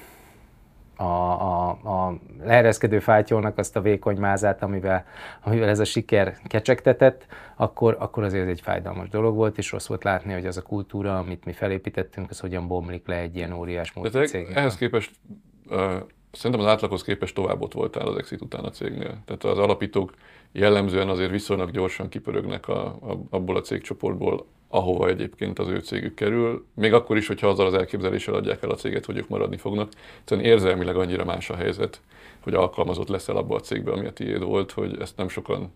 a, 0.98 1.04
a, 1.04 1.68
a 1.68 2.18
leereszkedő 2.42 2.98
fátyolnak 2.98 3.58
azt 3.58 3.76
a 3.76 3.80
vékony 3.80 4.16
mázát, 4.16 4.62
amivel, 4.62 5.04
amivel 5.42 5.68
ez 5.68 5.78
a 5.78 5.84
siker 5.84 6.36
kecsegtetett, 6.46 7.26
akkor, 7.56 7.96
akkor 7.98 8.22
azért 8.22 8.42
ez 8.42 8.48
egy 8.48 8.60
fájdalmas 8.60 9.08
dolog 9.08 9.34
volt, 9.34 9.58
és 9.58 9.72
rossz 9.72 9.86
volt 9.86 10.04
látni, 10.04 10.32
hogy 10.32 10.46
az 10.46 10.56
a 10.56 10.62
kultúra, 10.62 11.18
amit 11.18 11.44
mi 11.44 11.52
felépítettünk, 11.52 12.30
az 12.30 12.40
hogyan 12.40 12.68
bomlik 12.68 13.06
le 13.06 13.16
egy 13.16 13.36
ilyen 13.36 13.52
óriás 13.52 13.92
múlti 13.92 14.26
cég. 14.26 14.48
Ehhez 14.54 14.76
képest 14.76 15.10
uh, 15.66 15.94
szerintem 16.32 16.66
az 16.66 16.72
átlaghoz 16.72 17.02
képest 17.02 17.34
tovább 17.34 17.62
ott 17.62 17.72
voltál 17.72 18.06
az 18.06 18.16
exit 18.16 18.40
után 18.40 18.64
a 18.64 18.70
cégnél. 18.70 19.18
Tehát 19.24 19.44
az 19.44 19.58
alapítók 19.58 20.12
jellemzően 20.52 21.08
azért 21.08 21.30
viszonylag 21.30 21.70
gyorsan 21.70 22.08
kipörögnek 22.08 22.68
a, 22.68 22.84
a, 22.86 23.20
abból 23.30 23.56
a 23.56 23.60
cégcsoportból, 23.60 24.46
ahova 24.68 25.08
egyébként 25.08 25.58
az 25.58 25.68
ő 25.68 25.78
cégük 25.78 26.14
kerül, 26.14 26.66
még 26.74 26.92
akkor 26.92 27.16
is, 27.16 27.26
hogyha 27.26 27.48
azzal 27.48 27.66
az 27.66 27.74
elképzeléssel 27.74 28.34
adják 28.34 28.62
el 28.62 28.70
a 28.70 28.74
céget, 28.74 29.04
hogy 29.04 29.16
ők 29.16 29.28
maradni 29.28 29.56
fognak. 29.56 29.92
Egyszerűen 30.20 30.46
érzelmileg 30.46 30.96
annyira 30.96 31.24
más 31.24 31.50
a 31.50 31.56
helyzet, 31.56 32.00
hogy 32.40 32.54
alkalmazott 32.54 33.08
leszel 33.08 33.36
abba 33.36 33.54
a 33.54 33.60
cégbe, 33.60 33.92
ami 33.92 34.06
a 34.06 34.12
tiéd 34.12 34.42
volt, 34.42 34.72
hogy 34.72 35.00
ezt 35.00 35.16
nem 35.16 35.28
sokan 35.28 35.72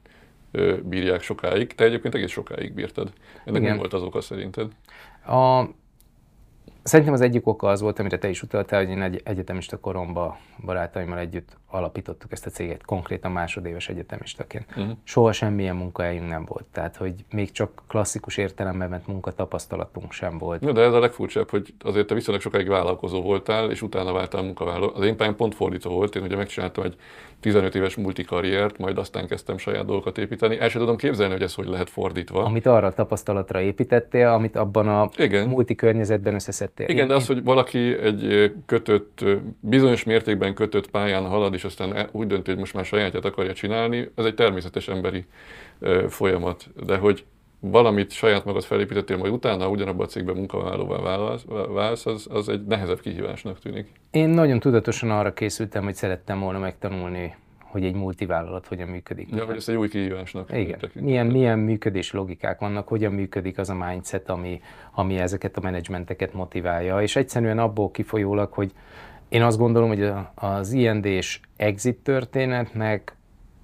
bírják 0.83 1.23
sokáig. 1.23 1.75
Te 1.75 1.85
egyébként 1.85 2.15
egész 2.15 2.31
sokáig 2.31 2.75
bírtad. 2.75 3.13
Ennek 3.45 3.61
Igen. 3.61 3.73
mi 3.73 3.79
volt 3.79 3.93
az 3.93 4.03
oka 4.03 4.21
szerinted? 4.21 4.71
A, 5.27 5.65
Szerintem 6.83 7.15
az 7.15 7.21
egyik 7.21 7.47
oka 7.47 7.69
az 7.69 7.81
volt, 7.81 7.99
amire 7.99 8.19
te 8.19 8.29
is 8.29 8.43
utaltál, 8.43 8.81
hogy 8.81 8.91
én 8.91 9.03
egy 9.03 9.21
egyetemista 9.25 9.79
koromban 9.81 10.37
barátaimmal 10.65 11.19
együtt 11.19 11.57
alapítottuk 11.71 12.33
ezt 12.33 12.47
a 12.47 12.51
céget, 12.51 12.85
konkrétan 12.85 13.33
másodéves 13.33 13.89
egyetemistaként. 13.89 14.67
Uh-huh. 14.69 14.97
Soha 15.05 15.33
semmilyen 15.33 15.77
munkahelyünk 15.77 16.29
nem 16.29 16.45
volt, 16.45 16.65
tehát 16.73 16.97
hogy 16.97 17.15
még 17.31 17.51
csak 17.51 17.83
klasszikus 17.89 18.37
értelemben 18.37 18.91
vett 18.91 19.07
munkatapasztalatunk 19.07 20.13
sem 20.13 20.39
volt. 20.39 20.63
Ja, 20.63 20.73
de 20.73 20.81
ez 20.81 20.93
a 20.93 20.99
legfurcsább, 20.99 21.51
hogy 21.51 21.75
azért 21.81 22.07
te 22.07 22.15
viszonylag 22.15 22.43
sokáig 22.43 22.69
vállalkozó 22.69 23.23
voltál, 23.23 23.71
és 23.71 23.83
utána 23.83 24.13
váltál 24.13 24.43
munkavállaló. 24.43 24.93
Az 24.95 25.05
én 25.05 25.17
pályám 25.17 25.37
pont 25.37 25.55
fordítva 25.55 25.91
volt, 25.91 26.17
én 26.17 26.23
ugye 26.23 26.37
megcsináltam 26.37 26.85
egy 26.85 26.97
15 27.41 27.75
éves 27.75 27.97
multikarriert, 27.97 28.79
majd 28.79 28.99
aztán 28.99 29.27
kezdtem 29.27 29.59
saját 29.59 29.85
dolgokat 29.85 30.19
építeni. 30.19 30.59
El 30.59 30.69
sem 30.69 30.81
tudom 30.81 30.97
képzelni, 30.97 31.33
hogy 31.33 31.43
ez 31.43 31.55
hogy 31.55 31.67
lehet 31.67 31.91
fordítva. 31.91 32.45
Amit 32.45 32.67
arra 32.67 32.87
a 32.87 32.93
tapasztalatra 32.93 33.61
építettél, 33.61 34.29
amit 34.29 34.57
abban 34.57 34.89
a 34.89 35.09
Igen. 35.17 35.49
multi 35.49 35.75
környezetben 35.75 36.35
összeszedtél. 36.73 36.87
Igen, 36.89 37.03
én, 37.03 37.09
de 37.09 37.15
az, 37.15 37.27
hogy 37.27 37.45
valaki 37.45 37.99
egy 37.99 38.53
kötött, 38.67 39.25
bizonyos 39.61 40.05
mértékben 40.05 40.55
kötött 40.55 40.91
pályán 40.91 41.27
halad, 41.27 41.55
és 41.55 41.65
aztán 41.65 41.97
e- 41.97 42.09
úgy 42.13 42.27
dönti, 42.27 42.51
hogy 42.51 42.59
most 42.59 42.75
már 42.75 42.85
sajátját 42.85 43.25
akarja 43.25 43.53
csinálni, 43.53 44.11
ez 44.15 44.25
egy 44.25 44.35
természetes 44.35 44.89
emberi 44.89 45.25
folyamat. 46.09 46.69
De 46.87 46.97
hogy 46.97 47.25
valamit 47.61 48.11
saját 48.11 48.45
magad 48.45 48.65
felépítettél, 48.65 49.17
majd 49.17 49.33
utána 49.33 49.69
ugyanabban 49.69 50.07
a 50.07 50.09
cégben 50.09 50.35
munkavállalóvá 50.35 51.17
válsz, 51.69 52.07
az, 52.07 52.27
az 52.31 52.49
egy 52.49 52.65
nehezebb 52.67 53.01
kihívásnak 53.01 53.59
tűnik. 53.59 53.89
Én 54.11 54.29
nagyon 54.29 54.59
tudatosan 54.59 55.11
arra 55.11 55.33
készültem, 55.33 55.85
hogy 55.85 55.95
szerettem 55.95 56.41
volna 56.41 56.59
megtanulni, 56.59 57.35
hogy 57.73 57.85
egy 57.85 57.95
multivállalat 57.95 58.67
hogyan 58.67 58.89
működik. 58.89 59.29
Ja, 59.31 59.45
hogy 59.45 59.57
ez 59.57 59.69
egy 59.69 59.77
új 59.77 59.89
kihívásnak. 59.89 60.57
Igen. 60.57 60.79
Milyen, 60.93 61.27
milyen 61.27 61.59
működés 61.59 62.13
logikák 62.13 62.59
vannak, 62.59 62.89
hogyan 62.89 63.13
működik 63.13 63.59
az 63.59 63.71
a 63.71 63.75
mindset, 63.75 64.29
ami, 64.29 64.61
ami 64.93 65.19
ezeket 65.19 65.57
a 65.57 65.61
menedzsmenteket 65.61 66.33
motiválja, 66.33 67.03
és 67.03 67.17
egyszerűen 67.17 67.59
abból 67.59 67.91
kifolyólag, 67.91 68.53
hogy 68.53 68.73
én 69.29 69.43
azt 69.43 69.59
gondolom, 69.59 69.89
hogy 69.89 70.13
az 70.35 70.73
IND-s 70.73 71.41
exit 71.57 71.97
történetnek 71.97 73.17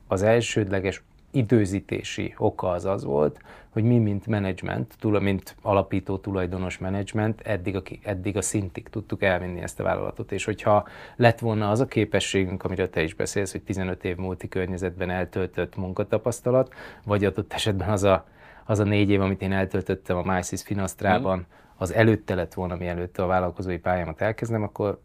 az 0.07 0.23
elsődleges 0.23 1.03
időzítési 1.38 2.35
oka 2.38 2.71
az 2.71 2.85
az 2.85 3.04
volt, 3.04 3.40
hogy 3.68 3.85
mi, 3.85 3.99
mint 3.99 4.26
menedzsment, 4.26 5.21
mint 5.21 5.57
alapító 5.62 6.18
tulajdonos 6.18 6.78
menedzsment, 6.78 7.40
eddig 7.40 7.76
a, 7.76 7.83
eddig 8.02 8.37
a 8.37 8.42
szintig 8.42 8.88
tudtuk 8.88 9.23
elvinni 9.23 9.61
ezt 9.61 9.80
a 9.80 9.83
vállalatot, 9.83 10.33
és 10.33 10.45
hogyha 10.45 10.87
lett 11.16 11.38
volna 11.38 11.71
az 11.71 11.80
a 11.80 11.87
képességünk, 11.87 12.64
amiről 12.64 12.90
te 12.90 13.02
is 13.02 13.14
beszélsz, 13.14 13.52
hogy 13.52 13.62
15 13.62 14.04
év 14.04 14.16
múlti 14.16 14.49
környezetben 14.49 15.11
eltöltött 15.11 15.76
munkatapasztalat, 15.76 16.75
vagy 17.04 17.25
adott 17.25 17.52
esetben 17.52 17.88
az 17.88 18.04
a, 18.04 18.26
az 18.64 18.78
a 18.78 18.85
négy 18.85 19.11
év, 19.11 19.21
amit 19.21 19.42
én 19.42 19.52
eltöltöttem 19.52 20.16
a 20.16 20.35
MySys 20.35 20.62
Finasztrában, 20.62 21.47
az 21.76 21.92
előtte 21.92 22.35
lett 22.35 22.54
volna, 22.54 22.76
mielőtt 22.76 23.18
a 23.18 23.26
vállalkozói 23.26 23.78
pályámat 23.78 24.21
elkezdem, 24.21 24.62
akkor 24.62 25.00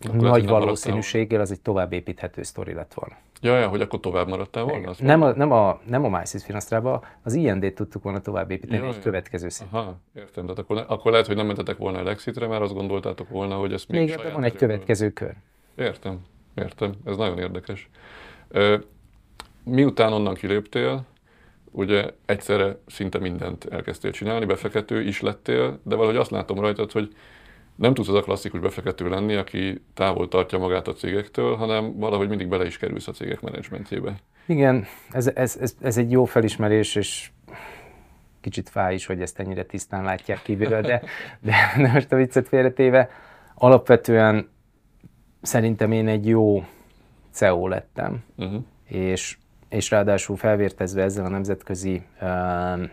akkor 0.00 0.16
nagy 0.16 0.46
valószínűséggel 0.46 1.40
az 1.40 1.50
egy 1.50 1.60
tovább 1.60 1.92
építhető 1.92 2.42
sztori 2.42 2.72
lett 2.72 2.94
volna. 2.94 3.16
Ja, 3.42 3.58
ja, 3.58 3.68
hogy 3.68 3.80
akkor 3.80 4.00
tovább 4.00 4.28
maradtál 4.28 4.64
volna? 4.64 4.92
Nem 4.98 5.22
a, 5.22 5.32
nem 5.32 5.52
a, 5.52 5.80
nem 5.86 6.04
a 6.04 6.18
MySys 6.18 6.44
Finasztrába, 6.44 7.04
az 7.22 7.34
IND-t 7.34 7.74
tudtuk 7.74 8.02
volna 8.02 8.20
tovább 8.20 8.50
építeni 8.50 8.82
ja, 8.82 8.88
egy 8.88 8.98
következő 8.98 9.48
szint. 9.48 9.72
Aha, 9.72 9.96
értem. 10.14 10.42
Tehát 10.42 10.58
akkor, 10.58 10.84
akkor 10.88 11.10
lehet, 11.10 11.26
hogy 11.26 11.36
nem 11.36 11.46
mentetek 11.46 11.76
volna 11.76 11.98
el 11.98 12.08
Exitre, 12.08 12.46
mert 12.46 12.62
azt 12.62 12.74
gondoltátok 12.74 13.28
volna, 13.28 13.54
hogy 13.54 13.72
ezt 13.72 13.88
még, 13.88 14.00
még 14.00 14.32
van 14.32 14.44
egy 14.44 14.56
következő 14.56 15.10
kör. 15.10 15.34
Értem, 15.76 16.20
értem. 16.54 16.92
Ez 17.04 17.16
nagyon 17.16 17.38
érdekes. 17.38 17.90
Miután 19.64 20.12
onnan 20.12 20.34
kiléptél, 20.34 21.04
ugye 21.70 22.10
egyszerre 22.26 22.78
szinte 22.86 23.18
mindent 23.18 23.64
elkezdtél 23.64 24.10
csinálni, 24.10 24.44
befekető 24.44 25.02
is 25.02 25.20
lettél, 25.20 25.80
de 25.82 25.94
valahogy 25.94 26.16
azt 26.16 26.30
látom 26.30 26.60
rajtad, 26.60 26.92
hogy 26.92 27.14
nem 27.78 27.94
tudsz 27.94 28.08
az 28.08 28.14
a 28.14 28.20
klasszikus 28.20 28.60
befektető 28.60 29.08
lenni, 29.08 29.34
aki 29.34 29.82
távol 29.94 30.28
tartja 30.28 30.58
magát 30.58 30.88
a 30.88 30.92
cégektől, 30.92 31.56
hanem 31.56 31.98
valahogy 31.98 32.28
mindig 32.28 32.48
bele 32.48 32.66
is 32.66 32.78
kerülsz 32.78 33.08
a 33.08 33.12
cégek 33.12 33.40
menedzsmentjébe. 33.40 34.14
Igen, 34.46 34.86
ez, 35.10 35.30
ez, 35.34 35.56
ez, 35.60 35.76
ez 35.80 35.96
egy 35.96 36.10
jó 36.10 36.24
felismerés, 36.24 36.94
és 36.94 37.30
kicsit 38.40 38.68
fáj 38.68 38.94
is, 38.94 39.06
hogy 39.06 39.20
ezt 39.20 39.38
ennyire 39.38 39.64
tisztán 39.64 40.04
látják 40.04 40.42
kívülről, 40.42 40.80
de, 40.80 41.02
de, 41.40 41.54
de 41.76 41.92
most 41.92 42.12
a 42.12 42.16
viccet 42.16 42.48
félretéve, 42.48 43.10
alapvetően 43.54 44.48
szerintem 45.42 45.92
én 45.92 46.08
egy 46.08 46.26
jó 46.26 46.64
CEO 47.30 47.68
lettem, 47.68 48.24
uh-huh. 48.36 48.62
és, 48.84 49.38
és 49.68 49.90
ráadásul 49.90 50.36
felvértezve 50.36 51.02
ezzel 51.02 51.24
a 51.24 51.28
nemzetközi 51.28 52.02
uh, 52.20 52.88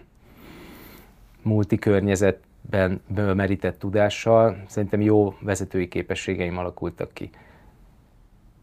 multikörnyezet 1.41 2.39
ben 2.69 3.01
merített 3.35 3.79
tudással 3.79 4.63
szerintem 4.67 5.01
jó 5.01 5.35
vezetői 5.39 5.87
képességeim 5.87 6.57
alakultak 6.57 7.13
ki. 7.13 7.29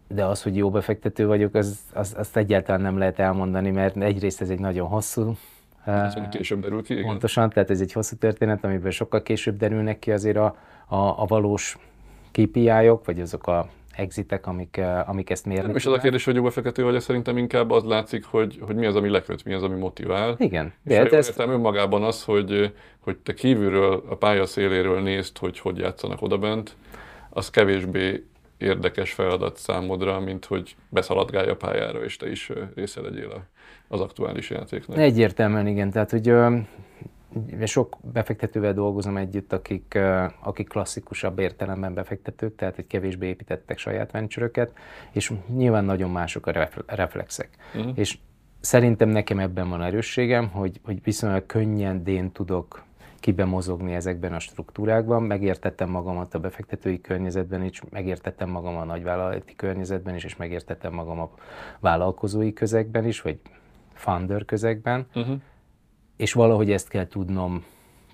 De 0.09 0.25
az, 0.25 0.43
hogy 0.43 0.57
jó 0.57 0.71
befektető 0.71 1.27
vagyok, 1.27 1.55
az, 1.55 1.79
az, 1.93 2.15
azt 2.19 2.37
egyáltalán 2.37 2.81
nem 2.81 2.99
lehet 2.99 3.19
elmondani, 3.19 3.71
mert 3.71 3.97
egyrészt 3.97 4.41
ez 4.41 4.51
egy 4.51 4.61
nagyon 4.61 4.89
hosszú 4.89 5.37
ez 5.85 6.15
később 6.31 6.61
derül 6.61 6.83
ki, 6.83 6.93
igen. 6.93 7.05
Pontosan, 7.05 7.51
tehát 7.51 7.71
ez 7.71 7.81
egy 7.81 7.93
hosszú 7.93 8.17
történet, 8.17 8.65
amiből 8.65 8.91
sokkal 8.91 9.23
később 9.23 9.57
derülnek 9.57 9.99
ki 9.99 10.13
azért 10.13 10.37
a, 10.37 10.57
a, 10.87 10.97
a 10.97 11.25
valós 11.27 11.79
KPI-ok, 12.31 13.05
vagy 13.05 13.21
azok 13.21 13.47
a 13.47 13.69
exitek, 13.93 14.47
amik, 14.47 14.81
amik 15.07 15.31
ezt 15.31 15.47
mérnek. 15.47 15.77
És 15.77 15.87
az 15.87 15.93
a 15.93 15.99
kérdés, 15.99 16.25
hogy 16.25 16.35
jó 16.35 16.43
befektető 16.43 16.83
vagy, 16.83 17.01
szerintem 17.01 17.37
inkább 17.37 17.71
az 17.71 17.85
látszik, 17.85 18.25
hogy, 18.25 18.59
hogy 18.61 18.77
mi 18.77 18.87
az, 18.87 18.97
ami 18.97 19.09
leköt, 19.09 19.45
mi 19.45 19.53
az, 19.53 19.63
ami 19.63 19.79
motivál. 19.79 20.35
Igen. 20.39 20.73
És 20.85 20.97
de 20.97 21.17
ezt... 21.17 21.29
értem 21.29 21.51
önmagában 21.51 22.03
az, 22.03 22.25
hogy, 22.25 22.75
hogy 22.99 23.17
te 23.17 23.35
kívülről, 23.35 24.05
a 24.09 24.17
pálya 24.17 24.47
széléről 24.47 25.01
nézd, 25.01 25.39
hogy 25.39 25.59
hogy 25.59 25.79
játszanak 25.79 26.23
odabent, 26.23 26.77
az 27.31 27.51
kevésbé 27.51 28.25
érdekes 28.59 29.13
feladat 29.13 29.57
számodra, 29.57 30.21
mint 30.21 30.45
hogy 30.45 30.77
beszaladgálj 30.89 31.49
a 31.49 31.57
pályára, 31.57 32.05
és 32.05 32.17
te 32.17 32.31
is 32.31 32.51
része 32.75 33.01
legyél 33.01 33.45
az 33.89 34.01
aktuális 34.01 34.51
játéknak. 34.51 34.99
Egyértelműen 34.99 35.67
igen, 35.67 35.91
tehát 35.91 36.11
hogy 36.11 36.33
sok 37.65 37.97
befektetővel 38.13 38.73
dolgozom 38.73 39.17
együtt, 39.17 39.53
akik, 39.53 39.99
akik 40.43 40.69
klasszikusabb 40.69 41.39
értelemben 41.39 41.95
befektetők, 41.95 42.55
tehát 42.55 42.75
hogy 42.75 42.87
kevésbé 42.87 43.27
építettek 43.27 43.79
saját 43.79 44.11
venture 44.11 44.69
és 45.13 45.33
nyilván 45.47 45.85
nagyon 45.85 46.11
mások 46.11 46.47
a 46.47 46.69
reflexek. 46.87 47.49
Uh-huh. 47.75 47.93
És 47.95 48.19
szerintem 48.61 49.09
nekem 49.09 49.39
ebben 49.39 49.69
van 49.69 49.83
erősségem, 49.83 50.49
hogy, 50.49 50.81
hogy 50.85 51.03
viszonylag 51.03 51.47
könnyen 51.47 52.05
dén 52.05 52.33
tudok 52.33 52.85
kibe 53.21 53.45
mozogni 53.45 53.95
ezekben 53.95 54.33
a 54.33 54.39
struktúrákban. 54.39 55.23
Megértettem 55.23 55.91
magamat 55.91 56.35
a 56.35 56.39
befektetői 56.39 57.01
környezetben 57.01 57.65
is, 57.65 57.83
megértettem 57.91 58.51
magam 58.51 58.77
a 58.77 58.85
nagyvállalati 58.85 59.55
környezetben 59.57 60.15
is, 60.15 60.25
és 60.25 60.37
megértettem 60.37 60.93
magam 60.93 61.21
a 61.21 61.31
vállalkozói 61.81 62.53
közegben 62.53 63.07
is, 63.07 63.21
vagy 63.21 63.39
funder 63.93 64.45
közegben. 64.45 65.07
Uh-huh 65.15 65.41
és 66.17 66.33
valahogy 66.33 66.71
ezt 66.71 66.89
kell 66.89 67.07
tudnom 67.07 67.65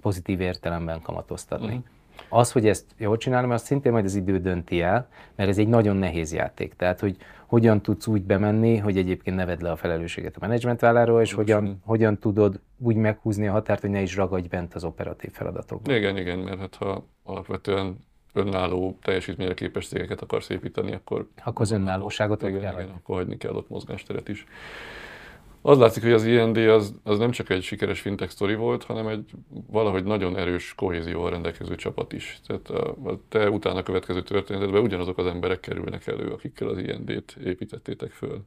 pozitív 0.00 0.40
értelemben 0.40 1.02
kamatoztatni. 1.02 1.66
Uh-huh. 1.66 1.82
Az, 2.28 2.52
hogy 2.52 2.66
ezt 2.66 2.84
jól 2.96 3.16
csinálom, 3.16 3.50
azt 3.50 3.64
szintén 3.64 3.92
majd 3.92 4.04
az 4.04 4.14
idő 4.14 4.38
dönti 4.38 4.80
el, 4.80 5.08
mert 5.34 5.48
ez 5.48 5.58
egy 5.58 5.68
nagyon 5.68 5.96
nehéz 5.96 6.32
játék. 6.32 6.74
Tehát, 6.74 7.00
hogy 7.00 7.16
hogyan 7.46 7.82
tudsz 7.82 8.06
úgy 8.06 8.22
bemenni, 8.22 8.76
hogy 8.76 8.96
egyébként 8.96 9.36
ne 9.36 9.44
vedd 9.44 9.62
le 9.62 9.70
a 9.70 9.76
felelősséget 9.76 10.36
a 10.36 10.38
menedzsment 10.40 10.80
válláról, 10.80 11.20
és 11.20 11.32
hogyan, 11.32 11.82
hogyan 11.84 12.18
tudod 12.18 12.60
úgy 12.78 12.96
meghúzni 12.96 13.46
a 13.46 13.52
határt, 13.52 13.80
hogy 13.80 13.90
ne 13.90 14.00
is 14.00 14.16
ragadj 14.16 14.48
bent 14.48 14.74
az 14.74 14.84
operatív 14.84 15.32
feladatokban. 15.32 15.94
Igen, 15.94 16.16
igen, 16.16 16.38
mert 16.38 16.58
hát 16.58 16.74
ha 16.74 17.04
alapvetően 17.22 17.96
önálló 18.32 18.98
teljesítményre 19.02 19.54
képes 19.54 19.88
cégeket 19.88 20.20
akarsz 20.22 20.48
építeni, 20.48 20.92
akkor... 20.92 21.28
Akkor 21.44 21.60
az 21.60 21.70
önállóságot 21.70 22.42
igen, 22.42 22.72
igen, 22.72 22.88
akkor 22.88 23.16
hagyni 23.16 23.36
kell 23.36 23.54
ott 23.54 23.68
mozgásteret 23.68 24.28
is. 24.28 24.46
Az 25.68 25.78
látszik, 25.78 26.02
hogy 26.02 26.12
az 26.12 26.24
IND 26.24 26.56
az, 26.56 26.94
az 27.02 27.18
nem 27.18 27.30
csak 27.30 27.50
egy 27.50 27.62
sikeres 27.62 28.00
fintech 28.00 28.30
sztori 28.30 28.54
volt, 28.54 28.84
hanem 28.84 29.06
egy 29.06 29.30
valahogy 29.70 30.04
nagyon 30.04 30.36
erős 30.36 30.74
kohézióval 30.76 31.30
rendelkező 31.30 31.74
csapat 31.74 32.12
is. 32.12 32.40
Tehát 32.46 32.68
a, 32.68 33.10
a 33.10 33.20
te 33.28 33.50
utána 33.50 33.82
következő 33.82 34.22
történetben 34.22 34.82
ugyanazok 34.82 35.18
az 35.18 35.26
emberek 35.26 35.60
kerülnek 35.60 36.06
elő, 36.06 36.28
akikkel 36.28 36.68
az 36.68 36.78
IND-t 36.78 37.36
építettétek 37.44 38.10
föl. 38.10 38.40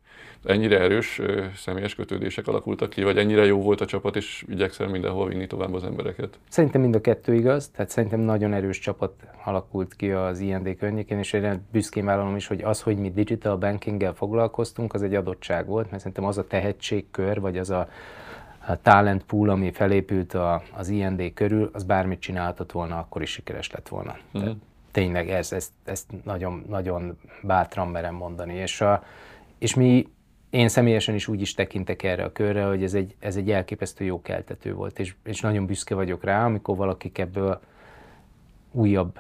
Ennyire 0.44 0.80
erős 0.80 1.22
személyes 1.56 1.96
kötődések 1.96 2.48
alakultak 2.48 2.90
ki, 2.90 3.04
vagy 3.04 3.18
ennyire 3.18 3.46
jó 3.46 3.62
volt 3.62 3.82
a 3.82 3.86
csapat, 3.86 4.16
és 4.16 4.46
igyekszel 4.48 4.88
mindenhol 4.88 5.28
vinni 5.28 5.48
tovább 5.48 5.74
az 5.74 5.84
embereket? 5.84 6.40
Szerintem 6.50 6.82
mind 6.82 6.96
a 6.96 7.02
kettő 7.02 7.34
igaz, 7.34 7.70
tehát 7.70 7.92
szerintem 7.92 8.20
nagyon 8.20 8.54
erős 8.54 8.80
csapat 8.80 9.14
alakult 9.44 9.96
ki 9.96 10.12
az 10.12 10.40
IND 10.40 10.76
környékén, 10.78 11.18
és 11.18 11.34
én 11.34 11.68
büszkén 11.72 12.06
vállalom 12.06 12.36
is, 12.36 12.48
hogy 12.48 12.62
az, 12.62 12.82
hogy 12.82 12.98
mi 12.98 13.12
digital 13.12 13.58
bankinggel 13.58 14.14
foglalkoztunk, 14.14 14.94
az 14.94 15.02
egy 15.02 15.16
adottság 15.16 15.68
volt, 15.68 15.90
mert 15.90 15.98
szerintem 15.98 16.26
az 16.26 16.38
a 16.38 16.48
tehetségkör, 17.12 17.42
vagy 17.42 17.58
az 17.58 17.70
a, 17.70 17.90
a 18.68 18.82
talent 18.82 19.24
pool, 19.24 19.50
ami 19.50 19.72
felépült 19.72 20.34
a, 20.34 20.64
az 20.74 20.90
IND 20.90 21.34
körül, 21.34 21.70
az 21.74 21.84
bármit 21.84 22.20
csinálhatott 22.20 22.72
volna, 22.72 22.98
akkor 22.98 23.22
is 23.22 23.32
sikeres 23.32 23.72
lett 23.72 23.88
volna. 23.88 24.12
Uh-huh. 24.12 24.42
Tehát 24.42 24.58
tényleg 24.92 25.30
ez, 25.30 25.52
ezt, 25.52 25.72
ezt 25.84 26.06
nagyon, 26.24 26.66
nagyon 26.70 27.18
bátran 27.42 27.88
merem 27.88 28.16
mondani. 28.16 28.54
És, 28.54 28.82
a, 28.82 29.04
és 29.58 29.76
mi, 29.76 30.08
én 30.50 30.68
személyesen 30.68 31.16
is 31.16 31.28
úgy 31.28 31.42
is 31.42 31.54
tekintek 31.54 32.04
erre 32.04 32.24
a 32.24 32.32
körre, 32.32 32.66
hogy 32.66 32.84
ez 32.84 32.94
egy, 32.94 33.16
ez 33.20 33.36
egy 33.36 33.52
elképesztő 33.52 34.06
jó 34.06 34.22
keltető 34.22 34.74
volt, 34.74 35.00
és, 35.00 35.16
és 35.24 35.42
nagyon 35.42 35.66
büszke 35.66 35.96
vagyok 35.96 36.24
rá, 36.24 36.46
amikor 36.46 36.78
valakik 36.78 37.18
ebből 37.18 37.60
újabb, 38.72 39.20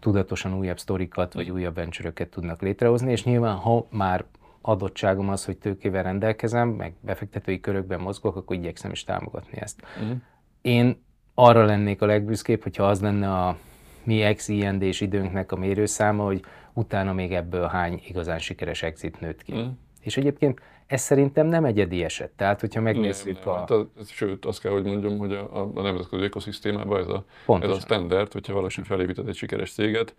tudatosan 0.00 0.54
újabb 0.54 0.78
sztorikat, 0.78 1.34
vagy 1.34 1.50
újabb 1.50 1.74
venture 1.74 2.12
tudnak 2.12 2.62
létrehozni, 2.62 3.10
és 3.10 3.24
nyilván, 3.24 3.56
ha 3.56 3.86
már 3.90 4.24
adottságom 4.60 5.28
az, 5.28 5.44
hogy 5.44 5.58
tőkével 5.58 6.02
rendelkezem, 6.02 6.68
meg 6.68 6.94
befektetői 7.00 7.60
körökben 7.60 8.00
mozgok, 8.00 8.36
akkor 8.36 8.56
igyekszem 8.56 8.90
is 8.90 9.04
támogatni 9.04 9.60
ezt. 9.60 9.82
Uh-huh. 10.02 10.16
Én 10.62 11.02
arra 11.34 11.64
lennék 11.64 12.02
a 12.02 12.06
legbüszkébb, 12.06 12.62
hogyha 12.62 12.84
az 12.84 13.00
lenne 13.00 13.32
a 13.32 13.58
mi 14.04 14.22
ex 14.22 14.48
ind 14.48 14.82
időnknek 14.82 15.52
a 15.52 15.56
mérőszáma, 15.56 16.24
hogy 16.24 16.44
utána 16.72 17.12
még 17.12 17.32
ebből 17.32 17.66
hány 17.66 18.02
igazán 18.08 18.38
sikeres 18.38 18.82
exit 18.82 19.20
nőtt 19.20 19.42
ki. 19.42 19.52
Uh-huh. 19.52 19.68
És 20.00 20.16
egyébként 20.16 20.60
ez 20.86 21.00
szerintem 21.00 21.46
nem 21.46 21.64
egyedi 21.64 22.04
eset. 22.04 22.30
Tehát, 22.30 22.60
hogyha 22.60 22.80
megnézzük 22.80 23.34
nem, 23.34 23.42
nem. 23.44 23.54
a... 23.54 23.58
Hát 23.58 23.70
az, 23.70 24.08
sőt, 24.08 24.44
azt 24.44 24.60
kell, 24.60 24.72
hogy 24.72 24.84
mondjam, 24.84 25.18
hogy 25.18 25.32
a, 25.32 25.70
a 25.74 25.82
nemzetközi 25.82 26.22
ökoszisztémában 26.22 27.00
ez 27.00 27.08
a, 27.08 27.24
ez 27.60 27.70
a 27.70 27.78
standard, 27.78 28.32
hogyha 28.32 28.52
valaki 28.52 28.82
felépített 28.82 29.28
egy 29.28 29.34
sikeres 29.34 29.72
céget, 29.72 30.14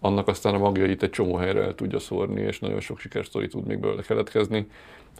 annak 0.00 0.28
aztán 0.28 0.54
a 0.54 0.58
magjait 0.58 1.02
egy 1.02 1.10
csomó 1.10 1.36
helyre 1.36 1.62
el 1.62 1.74
tudja 1.74 1.98
szórni, 1.98 2.40
és 2.40 2.58
nagyon 2.58 2.80
sok 2.80 2.98
sikersztori 2.98 3.48
tud 3.48 3.66
még 3.66 3.78
belőle 3.78 4.02
keletkezni. 4.02 4.66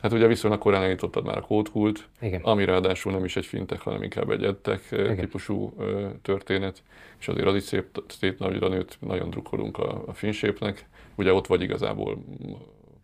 Hát 0.03 0.13
ugye 0.13 0.27
viszonylag 0.27 0.61
korán 0.61 0.81
elindítottad 0.83 1.25
már 1.25 1.37
a 1.37 1.41
kódkult, 1.41 2.09
ami 2.43 2.65
ráadásul 2.65 3.13
nem 3.13 3.25
is 3.25 3.37
egy 3.37 3.47
fintek, 3.47 3.81
hanem 3.81 4.03
inkább 4.03 4.31
egy 4.31 4.45
edtek 4.45 4.89
Igen. 4.91 5.17
típusú 5.17 5.75
ö, 5.79 6.09
történet, 6.23 6.83
és 7.19 7.29
azért 7.29 7.47
az 7.47 7.55
is 7.55 7.63
szép, 7.63 8.03
szép 8.09 8.39
nagyra 8.39 8.69
nőtt, 8.69 8.97
nagyon 9.01 9.31
drukkolunk 9.31 9.79
a, 9.79 10.03
a 10.07 10.13
finsépnek. 10.13 10.87
Ugye 11.15 11.33
ott 11.33 11.47
vagy 11.47 11.63
igazából 11.63 12.25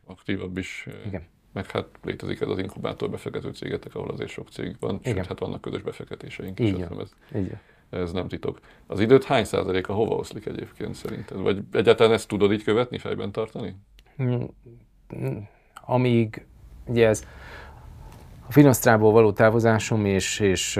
aktívabb 0.06 0.58
is. 0.58 0.86
Igen. 1.06 1.22
Meg 1.52 1.70
hát 1.70 1.86
létezik 2.02 2.40
ez 2.40 2.48
az 2.48 2.58
inkubátor 2.58 3.10
befektető 3.10 3.50
cégetek, 3.50 3.94
ahol 3.94 4.10
azért 4.10 4.30
sok 4.30 4.48
cég 4.48 4.76
van, 4.80 4.98
Igen. 5.00 5.14
sőt, 5.14 5.26
hát 5.26 5.38
vannak 5.38 5.60
közös 5.60 5.82
befektetéseink 5.82 6.58
is. 6.58 6.68
Igen. 6.68 7.00
Ez, 7.00 7.12
Igen 7.32 7.60
ez 7.90 8.12
nem 8.12 8.28
titok. 8.28 8.60
Az 8.86 9.00
időt 9.00 9.24
hány 9.24 9.44
százaléka 9.44 9.92
hova 9.92 10.14
oszlik 10.14 10.46
egyébként 10.46 10.94
szerinted? 10.94 11.40
Vagy 11.40 11.62
egyáltalán 11.72 12.12
ezt 12.12 12.28
tudod 12.28 12.52
így 12.52 12.64
követni, 12.64 12.98
fejben 12.98 13.32
tartani? 13.32 13.76
Hmm, 14.16 14.48
amíg 15.84 16.46
ugye 16.86 17.08
ez 17.08 17.24
a 18.48 18.52
Finosztrából 18.52 19.12
való 19.12 19.32
távozásom 19.32 20.04
és, 20.04 20.40
és 20.40 20.76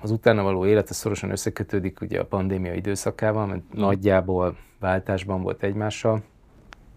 az 0.00 0.10
utána 0.10 0.42
való 0.42 0.66
élet 0.66 0.90
az 0.90 0.96
szorosan 0.96 1.30
összekötődik 1.30 2.00
ugye 2.00 2.20
a 2.20 2.24
pandémia 2.24 2.74
időszakával, 2.74 3.46
mert 3.46 3.62
hmm. 3.70 3.80
nagyjából 3.80 4.56
váltásban 4.80 5.42
volt 5.42 5.62
egymással, 5.62 6.22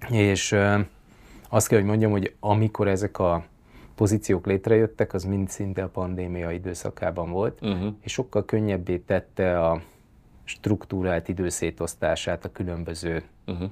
és 0.09 0.55
azt 1.49 1.67
kell, 1.67 1.79
hogy 1.79 1.87
mondjam, 1.87 2.11
hogy 2.11 2.35
amikor 2.39 2.87
ezek 2.87 3.19
a 3.19 3.45
pozíciók 3.97 4.45
létrejöttek, 4.45 5.13
az 5.13 5.23
mind 5.23 5.49
szinte 5.49 5.83
a 5.83 5.89
pandémia 5.89 6.51
időszakában 6.51 7.31
volt, 7.31 7.59
uh-huh. 7.61 7.93
és 8.01 8.11
sokkal 8.11 8.45
könnyebbé 8.45 8.97
tette 8.97 9.65
a 9.65 9.81
struktúrált 10.43 11.27
időszétosztását 11.27 12.45
a 12.45 12.51
különböző 12.51 13.23
uh-huh. 13.47 13.69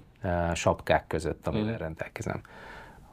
sapkák 0.53 1.07
között, 1.07 1.47
amivel 1.47 1.65
uh-huh. 1.65 1.81
rendelkezem. 1.81 2.41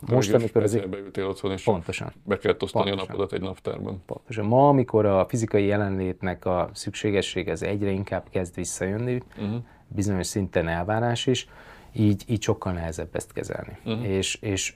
Most, 0.07 0.33
amikor 0.33 0.63
az... 0.63 0.77
beültél 0.91 1.27
otthon, 1.27 1.53
és 1.53 1.63
pontosan, 1.63 2.13
be 2.25 2.39
kell 2.39 2.57
osztani 2.61 2.85
pontosan, 2.85 2.99
a 2.99 3.11
napodat 3.11 3.33
egy 3.33 3.41
naptárban. 3.41 4.03
Pontosan. 4.07 4.47
Ma, 4.47 4.69
amikor 4.69 5.07
a 5.07 5.27
fizikai 5.29 5.67
jelenlétnek 5.67 6.45
a 6.45 6.71
szükségessége 6.73 7.53
az 7.53 7.63
egyre 7.63 7.91
inkább 7.91 8.29
kezd 8.31 8.55
visszajönni, 8.55 9.23
uh-huh. 9.39 9.63
bizonyos 9.89 10.27
szinten 10.27 10.69
elvárás 10.69 11.27
is, 11.27 11.49
így, 11.93 12.25
így 12.27 12.43
sokkal 12.43 12.73
nehezebb 12.73 13.17
ezt 13.17 13.33
kezelni. 13.33 13.79
Uh-huh. 13.85 14.09
És, 14.09 14.35
és 14.35 14.75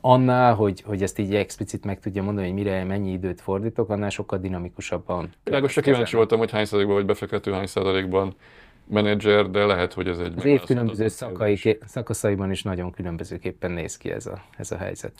annál, 0.00 0.54
hogy, 0.54 0.80
hogy 0.80 1.02
ezt 1.02 1.18
így 1.18 1.34
explicit 1.34 1.84
meg 1.84 2.00
tudja 2.00 2.22
mondani, 2.22 2.46
hogy 2.46 2.56
mire 2.56 2.84
mennyi 2.84 3.12
időt 3.12 3.40
fordítok, 3.40 3.90
annál 3.90 4.10
sokkal 4.10 4.38
dinamikusabban. 4.38 5.32
Világos, 5.44 5.72
csak 5.72 5.84
kíváncsi 5.84 6.16
voltam, 6.16 6.38
hogy 6.38 6.50
hány 6.50 6.64
százalékban 6.64 6.96
vagy 6.96 7.06
befektető, 7.06 7.52
hány 7.52 7.66
százalékban 7.66 8.34
menedzser, 8.90 9.50
de 9.50 9.64
lehet, 9.64 9.92
hogy 9.92 10.08
ez 10.08 10.18
egy... 10.18 10.32
Az 10.36 10.44
év 10.44 10.60
különböző 10.60 11.08
szakai, 11.08 11.78
szakaszaiban 11.86 12.50
is 12.50 12.62
nagyon 12.62 12.90
különbözőképpen 12.90 13.70
néz 13.70 13.96
ki 13.96 14.10
ez 14.10 14.26
a, 14.26 14.42
ez 14.56 14.70
a 14.70 14.76
helyzet. 14.76 15.12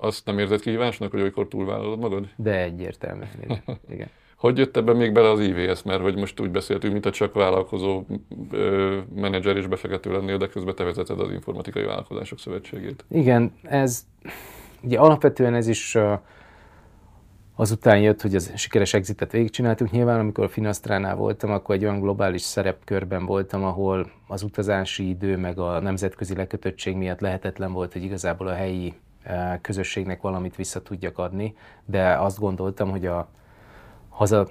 Azt 0.00 0.26
nem 0.26 0.38
érzed 0.38 0.60
kihívásnak, 0.60 1.10
hogy 1.10 1.20
olykor 1.20 1.48
túlvállalod 1.48 1.98
magad? 1.98 2.28
De 2.36 2.62
egyértelmű. 2.62 3.24
Igen. 3.88 4.08
Hogy 4.40 4.58
jött 4.58 4.76
ebben 4.76 4.96
még 4.96 5.12
bele 5.12 5.30
az 5.30 5.40
IVS? 5.40 5.82
Mert 5.82 6.00
hogy 6.00 6.16
most 6.16 6.40
úgy 6.40 6.50
beszéltünk, 6.50 6.92
mint 6.92 7.06
a 7.06 7.10
csak 7.10 7.34
vállalkozó 7.34 8.02
ö, 8.50 8.98
menedzser 9.14 9.56
és 9.56 9.66
befektető 9.66 10.12
lennél, 10.12 10.36
de 10.36 10.46
közben 10.46 10.74
te 10.74 10.84
vezeted 10.84 11.20
az 11.20 11.30
Informatikai 11.30 11.84
Vállalkozások 11.84 12.38
Szövetségét. 12.38 13.04
Igen, 13.08 13.52
ez 13.62 14.06
ugye 14.82 14.98
alapvetően 14.98 15.54
ez 15.54 15.66
is 15.66 15.98
azután 17.56 18.00
jött, 18.00 18.20
hogy 18.20 18.34
az 18.34 18.52
sikeres 18.56 18.94
exitet 18.94 19.32
végigcsináltuk. 19.32 19.90
Nyilván, 19.90 20.20
amikor 20.20 20.44
a 20.44 20.48
Finasztránál 20.48 21.16
voltam, 21.16 21.50
akkor 21.50 21.74
egy 21.74 21.84
olyan 21.84 22.00
globális 22.00 22.42
szerepkörben 22.42 23.26
voltam, 23.26 23.64
ahol 23.64 24.10
az 24.26 24.42
utazási 24.42 25.08
idő 25.08 25.36
meg 25.36 25.58
a 25.58 25.80
nemzetközi 25.80 26.34
lekötöttség 26.34 26.96
miatt 26.96 27.20
lehetetlen 27.20 27.72
volt, 27.72 27.92
hogy 27.92 28.02
igazából 28.02 28.46
a 28.46 28.54
helyi 28.54 28.94
közösségnek 29.60 30.20
valamit 30.20 30.56
vissza 30.56 30.82
tudjak 30.82 31.18
adni, 31.18 31.54
de 31.84 32.12
azt 32.12 32.38
gondoltam, 32.38 32.90
hogy 32.90 33.06
a 33.06 33.28
haza, 34.20 34.48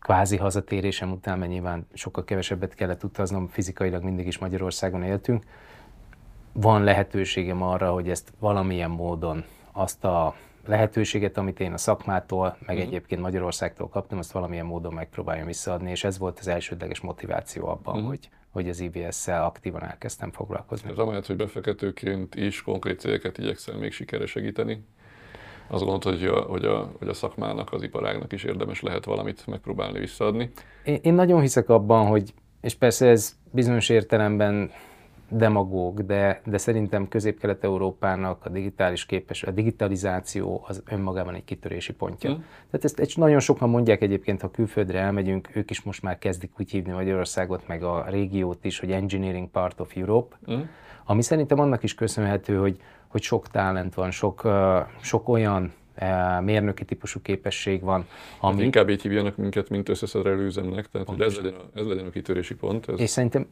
kvázi 0.00 0.36
hazatérésem 0.36 1.12
után, 1.12 1.38
mert 1.38 1.50
nyilván 1.50 1.86
sokkal 1.92 2.24
kevesebbet 2.24 2.74
kellett 2.74 3.04
utaznom, 3.04 3.48
fizikailag 3.48 4.02
mindig 4.02 4.26
is 4.26 4.38
Magyarországon 4.38 5.02
éltünk, 5.02 5.44
van 6.52 6.84
lehetőségem 6.84 7.62
arra, 7.62 7.92
hogy 7.92 8.08
ezt 8.10 8.32
valamilyen 8.38 8.90
módon 8.90 9.44
azt 9.72 10.04
a 10.04 10.34
lehetőséget, 10.66 11.36
amit 11.36 11.60
én 11.60 11.72
a 11.72 11.76
szakmától, 11.76 12.56
meg 12.66 12.76
mm. 12.76 12.80
egyébként 12.80 13.20
Magyarországtól 13.20 13.88
kaptam, 13.88 14.18
azt 14.18 14.32
valamilyen 14.32 14.66
módon 14.66 14.94
megpróbáljam 14.94 15.46
visszaadni, 15.46 15.90
és 15.90 16.04
ez 16.04 16.18
volt 16.18 16.38
az 16.38 16.48
elsődleges 16.48 17.00
motiváció 17.00 17.68
abban, 17.68 18.02
mm. 18.02 18.06
hogy, 18.06 18.28
hogy 18.50 18.68
az 18.68 18.80
IBS-szel 18.80 19.44
aktívan 19.44 19.82
elkezdtem 19.82 20.30
foglalkozni. 20.30 20.90
Ez 20.90 20.98
amellett, 20.98 21.26
hogy 21.26 21.36
befektetőként 21.36 22.34
is 22.34 22.62
konkrét 22.62 23.00
céleket 23.00 23.38
igyekszel 23.38 23.76
még 23.76 23.92
sikere 23.92 24.26
segíteni, 24.26 24.84
azt 25.66 25.84
gondolod, 25.84 26.18
hogy 26.18 26.28
a, 26.28 26.40
hogy, 26.40 26.64
a, 26.64 26.90
hogy 26.98 27.08
a 27.08 27.14
szakmának, 27.14 27.72
az 27.72 27.82
iparágnak 27.82 28.32
is 28.32 28.44
érdemes 28.44 28.80
lehet 28.80 29.04
valamit 29.04 29.46
megpróbálni 29.46 29.98
visszaadni? 29.98 30.50
Én, 30.84 30.98
én 31.02 31.14
nagyon 31.14 31.40
hiszek 31.40 31.68
abban, 31.68 32.06
hogy, 32.06 32.34
és 32.60 32.74
persze 32.74 33.08
ez 33.08 33.36
bizonyos 33.50 33.88
értelemben 33.88 34.70
demagóg, 35.28 36.06
de, 36.06 36.40
de 36.44 36.58
szerintem 36.58 37.08
Közép-Kelet-Európának 37.08 38.44
a 38.44 38.48
digitális 38.48 39.06
képes, 39.06 39.42
a 39.42 39.50
digitalizáció 39.50 40.64
az 40.66 40.82
önmagában 40.90 41.34
egy 41.34 41.44
kitörési 41.44 41.92
pontja. 41.92 42.30
Mm. 42.30 42.34
Tehát 42.70 42.84
ezt 42.84 42.98
egy, 42.98 43.12
nagyon 43.16 43.40
sokan 43.40 43.68
mondják 43.68 44.02
egyébként, 44.02 44.40
ha 44.40 44.50
külföldre 44.50 44.98
elmegyünk, 44.98 45.48
ők 45.56 45.70
is 45.70 45.82
most 45.82 46.02
már 46.02 46.18
kezdik 46.18 46.50
úgy 46.58 46.70
hívni 46.70 46.92
Magyarországot, 46.92 47.66
meg 47.66 47.82
a 47.82 48.04
régiót 48.08 48.64
is, 48.64 48.78
hogy 48.78 48.90
Engineering 48.90 49.50
Part 49.50 49.80
of 49.80 49.96
Europe, 49.96 50.36
mm. 50.50 50.60
Ami 51.04 51.22
szerintem 51.22 51.58
annak 51.58 51.82
is 51.82 51.94
köszönhető, 51.94 52.56
hogy 52.56 52.78
hogy 53.14 53.22
sok 53.22 53.48
talent 53.48 53.94
van, 53.94 54.10
sok, 54.10 54.48
sok 55.00 55.28
olyan 55.28 55.72
mérnöki 56.40 56.84
típusú 56.84 57.20
képesség 57.22 57.82
van, 57.82 58.06
ami... 58.40 58.54
Hát 58.54 58.64
inkább 58.64 58.88
így 58.88 59.02
hívjanak 59.02 59.36
minket, 59.36 59.68
mint 59.68 59.88
összeszerelő 59.88 60.44
üzemnek, 60.44 60.86
tehát 60.90 61.08
hogy 61.08 61.20
ez 61.20 61.36
legyen, 61.36 61.54
a, 61.54 61.78
ez 61.78 61.86
legyen 61.86 62.06
a 62.06 62.10
kitörési 62.10 62.54
pont. 62.54 62.88
Ez... 62.88 63.00
És 63.00 63.10
szerintem 63.10 63.46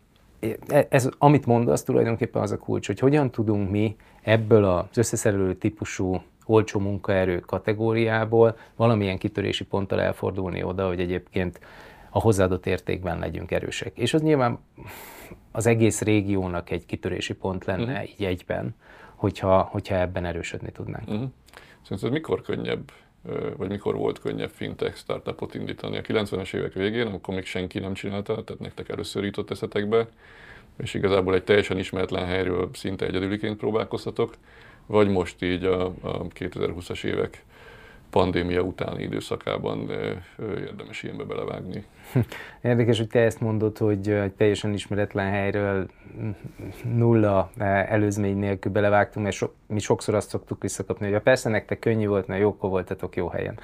e, 0.69 0.87
ez, 0.89 1.09
amit 1.19 1.47
mondasz, 1.47 1.83
tulajdonképpen 1.83 2.43
az 2.43 2.53
a 2.53 2.59
kulcs, 2.59 2.87
hogy 2.87 2.99
hogyan 2.99 3.31
tudunk 3.31 3.71
mi 3.71 3.97
ebből 4.23 4.65
az 4.65 4.99
összeszerelő 4.99 5.55
típusú 5.55 6.23
olcsó 6.47 6.81
munkaerő 6.81 7.39
kategóriából 7.39 8.57
valamilyen 8.77 9.19
kitörési 9.19 9.65
ponttal 9.65 10.01
elfordulni 10.01 10.63
oda, 10.63 10.87
hogy 10.87 11.01
egyébként 11.01 11.61
a 12.15 12.21
hozzáadott 12.21 12.67
értékben 12.67 13.19
legyünk 13.19 13.51
erősek. 13.51 13.99
És 13.99 14.15
az 14.15 14.23
nyilván 14.23 14.59
az 15.53 15.67
egész 15.67 16.01
régiónak 16.01 16.71
egy 16.71 16.87
kitörési 16.87 17.35
pont 17.35 17.65
lenne 17.65 17.93
uh-huh. 17.93 18.11
így 18.11 18.25
egyben 18.25 18.75
hogyha, 19.23 19.61
hogyha 19.63 19.95
ebben 19.95 20.25
erősödni 20.25 20.73
tudnánk. 20.73 21.09
Uh-huh. 21.09 21.31
Szerinted 21.83 22.13
mikor 22.13 22.43
könnyebb 22.43 22.93
vagy 23.57 23.69
mikor 23.69 23.97
volt 23.97 24.19
könnyebb 24.19 24.51
fintech 24.51 24.97
startupot 24.97 25.55
indítani? 25.55 25.97
A 25.97 26.01
90-es 26.01 26.55
évek 26.55 26.73
végén, 26.73 27.07
amikor 27.07 27.35
még 27.35 27.45
senki 27.45 27.79
nem 27.79 27.95
csinálta, 27.95 28.45
tehát 28.45 28.61
nektek 28.61 28.89
először 28.89 29.25
jutott 29.25 29.51
eszetekbe, 29.51 30.09
és 30.79 30.95
igazából 30.95 31.35
egy 31.35 31.45
teljesen 31.45 31.79
ismeretlen 31.79 32.27
helyről 32.27 32.71
szinte 32.73 33.07
egyedüliként 33.07 33.57
próbálkoztatok, 33.57 34.35
vagy 34.87 35.09
most 35.09 35.43
így 35.43 35.65
a, 35.65 35.85
a 35.87 36.27
2020-as 36.29 37.05
évek 37.05 37.45
pandémia 38.13 38.61
utáni 38.61 39.03
időszakában 39.03 39.91
érdemes 40.39 41.03
ilyenbe 41.03 41.25
belevágni. 41.25 41.85
Érdekes, 42.63 42.99
hogy 42.99 43.09
te 43.09 43.21
ezt 43.21 43.41
mondod, 43.41 43.79
hogy 43.79 44.09
egy 44.09 44.33
teljesen 44.33 44.73
ismeretlen 44.73 45.31
helyről 45.31 45.87
nulla 46.95 47.51
előzmény 47.89 48.37
nélkül 48.39 48.73
belevágtunk, 48.73 49.25
mert 49.25 49.37
so, 49.37 49.47
mi 49.67 49.79
sokszor 49.79 50.15
azt 50.15 50.29
szoktuk 50.29 50.63
visszakapni, 50.63 51.07
hogy 51.07 51.15
a 51.15 51.21
persze 51.21 51.49
nektek 51.49 51.79
könnyű 51.79 52.07
volt, 52.07 52.27
mert 52.27 52.41
jókor 52.41 52.71
voltatok 52.71 53.17
jó 53.17 53.29
helyen. 53.29 53.59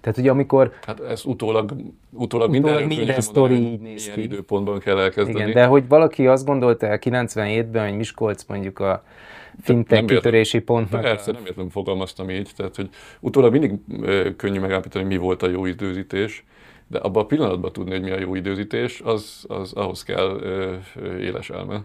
Tehát 0.00 0.18
ugye 0.18 0.30
amikor... 0.30 0.72
Hát 0.86 1.00
ez 1.00 1.24
utólag, 1.24 1.70
utólag, 1.70 1.86
utólag 2.10 2.50
minden, 2.50 2.82
minden 2.82 3.20
sztori 3.20 3.54
így 3.54 3.80
néz 3.80 4.10
ki. 4.10 4.22
időpontban 4.22 4.78
kell 4.78 4.98
elkezdeni. 4.98 5.38
Igen, 5.38 5.52
de 5.52 5.64
hogy 5.64 5.88
valaki 5.88 6.26
azt 6.26 6.46
gondolta 6.46 6.86
97-ben, 7.00 7.88
hogy 7.88 7.96
Miskolc 7.96 8.44
mondjuk 8.44 8.78
a 8.78 9.04
fintech 9.62 10.04
kitörési 10.04 10.58
pontnak. 10.58 11.00
Persze, 11.00 11.32
nem 11.32 11.46
értem 11.46 11.68
fogalmaztam 11.68 12.30
így, 12.30 12.50
tehát 12.56 12.76
hogy 12.76 12.88
utólag 13.20 13.50
mindig 13.50 13.72
könnyű 14.36 14.60
megállapítani, 14.60 15.04
mi 15.04 15.16
volt 15.16 15.42
a 15.42 15.48
jó 15.48 15.66
időzítés, 15.66 16.44
de 16.86 16.98
abban 16.98 17.22
a 17.22 17.26
pillanatban 17.26 17.72
tudni, 17.72 17.90
hogy 17.90 18.02
mi 18.02 18.10
a 18.10 18.18
jó 18.18 18.34
időzítés, 18.34 19.00
az, 19.00 19.44
az 19.48 19.72
ahhoz 19.72 20.02
kell 20.02 20.38
ö, 20.40 20.76
éles 21.18 21.50
elme. 21.50 21.84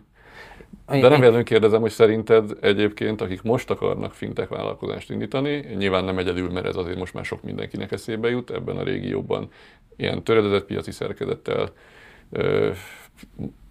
De 0.85 0.99
nem 0.99 1.09
véletlenül 1.09 1.43
kérdezem, 1.43 1.81
hogy 1.81 1.91
szerinted 1.91 2.57
egyébként, 2.61 3.21
akik 3.21 3.41
most 3.41 3.69
akarnak 3.69 4.13
fintech 4.13 4.49
vállalkozást 4.49 5.09
indítani, 5.09 5.65
nyilván 5.77 6.03
nem 6.03 6.17
egyedül, 6.17 6.49
mert 6.49 6.65
ez 6.65 6.75
azért 6.75 6.97
most 6.97 7.13
már 7.13 7.25
sok 7.25 7.43
mindenkinek 7.43 7.91
eszébe 7.91 8.29
jut 8.29 8.51
ebben 8.51 8.77
a 8.77 8.83
régióban, 8.83 9.49
ilyen 9.95 10.23
töredezett 10.23 10.65
piaci 10.65 10.91
szerkezettel, 10.91 11.71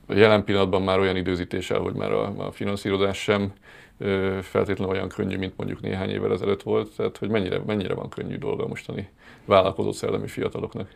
jelen 0.08 0.44
pillanatban 0.44 0.82
már 0.82 0.98
olyan 0.98 1.16
időzítéssel, 1.16 1.78
hogy 1.78 1.94
már 1.94 2.12
a, 2.12 2.46
a 2.46 2.52
finanszírozás 2.52 3.22
sem 3.22 3.52
feltétlenül 4.42 4.94
olyan 4.94 5.08
könnyű, 5.08 5.36
mint 5.36 5.56
mondjuk 5.56 5.80
néhány 5.80 6.10
évvel 6.10 6.32
ezelőtt 6.32 6.62
volt, 6.62 6.96
tehát 6.96 7.16
hogy 7.16 7.28
mennyire, 7.28 7.60
mennyire 7.66 7.94
van 7.94 8.08
könnyű 8.08 8.36
dolga 8.36 8.66
mostani 8.66 9.08
vállalkozó 9.44 9.92
szellemi 9.92 10.26
fiataloknak. 10.26 10.90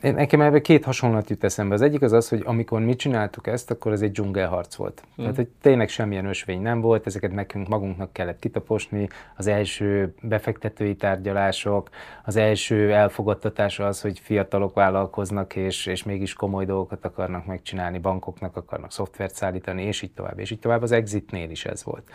Nekem 0.00 0.40
ebben 0.40 0.62
két 0.62 0.84
hasonlat 0.84 1.30
jut 1.30 1.44
eszembe. 1.44 1.74
Az 1.74 1.82
egyik 1.82 2.02
az 2.02 2.12
az, 2.12 2.28
hogy 2.28 2.42
amikor 2.44 2.80
mi 2.80 2.96
csináltuk 2.96 3.46
ezt, 3.46 3.70
akkor 3.70 3.92
ez 3.92 4.02
egy 4.02 4.10
dzsungelharc 4.10 4.74
volt. 4.74 5.02
Mm. 5.06 5.14
Tehát, 5.16 5.36
hogy 5.36 5.48
tényleg 5.60 5.88
semmilyen 5.88 6.26
ösvény 6.26 6.62
nem 6.62 6.80
volt, 6.80 7.06
ezeket 7.06 7.32
nekünk 7.32 7.68
magunknak 7.68 8.12
kellett 8.12 8.38
kitaposni. 8.38 9.08
Az 9.36 9.46
első 9.46 10.14
befektetői 10.22 10.96
tárgyalások, 10.96 11.88
az 12.24 12.36
első 12.36 12.92
elfogadtatás 12.92 13.78
az, 13.78 14.00
hogy 14.00 14.18
fiatalok 14.18 14.74
vállalkoznak, 14.74 15.56
és, 15.56 15.86
és 15.86 16.02
mégis 16.02 16.32
komoly 16.32 16.64
dolgokat 16.64 17.04
akarnak 17.04 17.46
megcsinálni, 17.46 17.98
bankoknak 17.98 18.56
akarnak 18.56 18.92
szoftvert 18.92 19.34
szállítani, 19.34 19.82
és 19.82 20.02
így 20.02 20.12
tovább, 20.12 20.38
és 20.38 20.50
így 20.50 20.58
tovább. 20.58 20.82
Az 20.82 20.92
exitnél 20.92 21.50
is 21.50 21.64
ez 21.64 21.84
volt. 21.84 22.10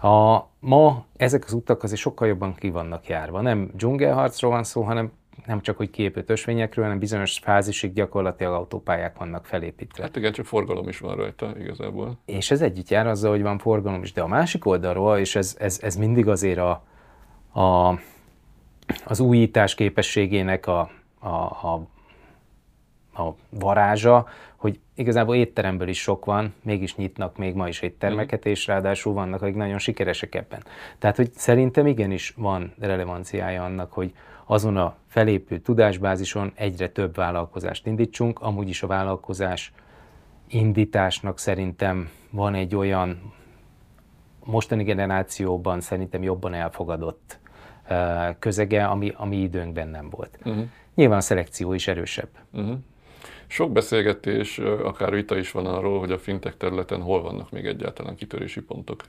A, 0.00 0.42
ma 0.60 1.04
ezek 1.16 1.44
az 1.44 1.52
utak 1.52 1.82
azért 1.82 2.00
sokkal 2.00 2.28
jobban 2.28 2.54
ki 2.54 2.70
vannak 2.70 3.06
járva. 3.06 3.40
Nem 3.40 3.70
dzsungelharcról 3.74 4.50
van 4.50 4.64
szó, 4.64 4.82
hanem 4.82 5.12
nem 5.46 5.60
csak 5.60 5.76
hogy 5.76 5.90
kiépült 5.90 6.30
ösvényekről, 6.30 6.84
hanem 6.84 6.98
bizonyos 6.98 7.38
fázisig 7.38 7.92
gyakorlatilag 7.92 8.52
autópályák 8.52 9.18
vannak 9.18 9.46
felépítve. 9.46 10.02
Hát 10.02 10.16
igen, 10.16 10.32
csak 10.32 10.46
forgalom 10.46 10.88
is 10.88 10.98
van 10.98 11.16
rajta 11.16 11.54
igazából. 11.58 12.18
És 12.24 12.50
ez 12.50 12.60
együtt 12.60 12.88
jár 12.88 13.06
azzal, 13.06 13.30
hogy 13.30 13.42
van 13.42 13.58
forgalom 13.58 14.02
is. 14.02 14.12
De 14.12 14.22
a 14.22 14.26
másik 14.26 14.66
oldalról, 14.66 15.18
és 15.18 15.36
ez, 15.36 15.56
ez, 15.58 15.78
ez 15.82 15.96
mindig 15.96 16.28
azért 16.28 16.58
a, 16.58 16.84
a, 17.60 17.98
az 19.04 19.20
újítás 19.20 19.74
képességének 19.74 20.66
a, 20.66 20.90
a, 21.18 21.28
a, 21.28 21.86
a 23.22 23.34
varázsa, 23.50 24.26
hogy 24.56 24.80
igazából 24.94 25.34
étteremből 25.34 25.88
is 25.88 26.00
sok 26.00 26.24
van, 26.24 26.54
mégis 26.62 26.96
nyitnak 26.96 27.36
még 27.36 27.54
ma 27.54 27.68
is 27.68 27.80
éttermeket, 27.80 28.46
és 28.46 28.66
ráadásul 28.66 29.12
vannak, 29.12 29.42
akik 29.42 29.54
nagyon 29.54 29.78
sikeresek 29.78 30.34
ebben. 30.34 30.64
Tehát, 30.98 31.16
hogy 31.16 31.32
szerintem 31.32 31.86
igenis 31.86 32.34
van 32.36 32.74
relevanciája 32.78 33.64
annak, 33.64 33.92
hogy 33.92 34.12
azon 34.52 34.76
a 34.76 34.96
felépült 35.06 35.62
tudásbázison 35.62 36.52
egyre 36.54 36.88
több 36.88 37.14
vállalkozást 37.14 37.86
indítsunk. 37.86 38.40
Amúgy 38.40 38.68
is 38.68 38.82
a 38.82 38.86
vállalkozás 38.86 39.72
indításnak 40.48 41.38
szerintem 41.38 42.10
van 42.30 42.54
egy 42.54 42.74
olyan 42.74 43.32
mostani 44.44 44.82
generációban 44.82 45.80
szerintem 45.80 46.22
jobban 46.22 46.54
elfogadott 46.54 47.38
közege, 48.38 48.84
ami, 48.84 49.12
ami 49.16 49.36
időnkben 49.36 49.88
nem 49.88 50.10
volt. 50.10 50.38
Uh-huh. 50.44 50.64
Nyilván 50.94 51.18
a 51.18 51.20
szelekció 51.20 51.72
is 51.72 51.88
erősebb. 51.88 52.28
Uh-huh. 52.52 52.76
Sok 53.46 53.72
beszélgetés, 53.72 54.58
akár 54.58 55.12
vita 55.12 55.36
is 55.36 55.50
van 55.50 55.66
arról, 55.66 55.98
hogy 55.98 56.12
a 56.12 56.18
fintech 56.18 56.56
területen 56.56 57.00
hol 57.00 57.22
vannak 57.22 57.50
még 57.50 57.66
egyáltalán 57.66 58.14
kitörési 58.14 58.60
pontok. 58.60 59.00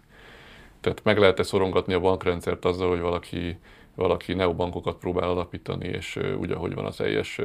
Tehát 0.82 1.04
meg 1.04 1.18
lehet-e 1.18 1.44
szorongatni 1.44 1.94
a 1.94 2.00
bankrendszert 2.00 2.66
azzal, 2.66 2.90
hogy 2.90 3.00
valaki 3.00 3.58
valaki 3.96 4.34
neobankokat 4.34 4.98
próbál 4.98 5.30
alapítani, 5.30 5.88
és 5.88 6.20
úgy, 6.40 6.52
ahogy 6.52 6.74
van 6.74 6.86
a 6.86 6.92
teljes 6.92 7.40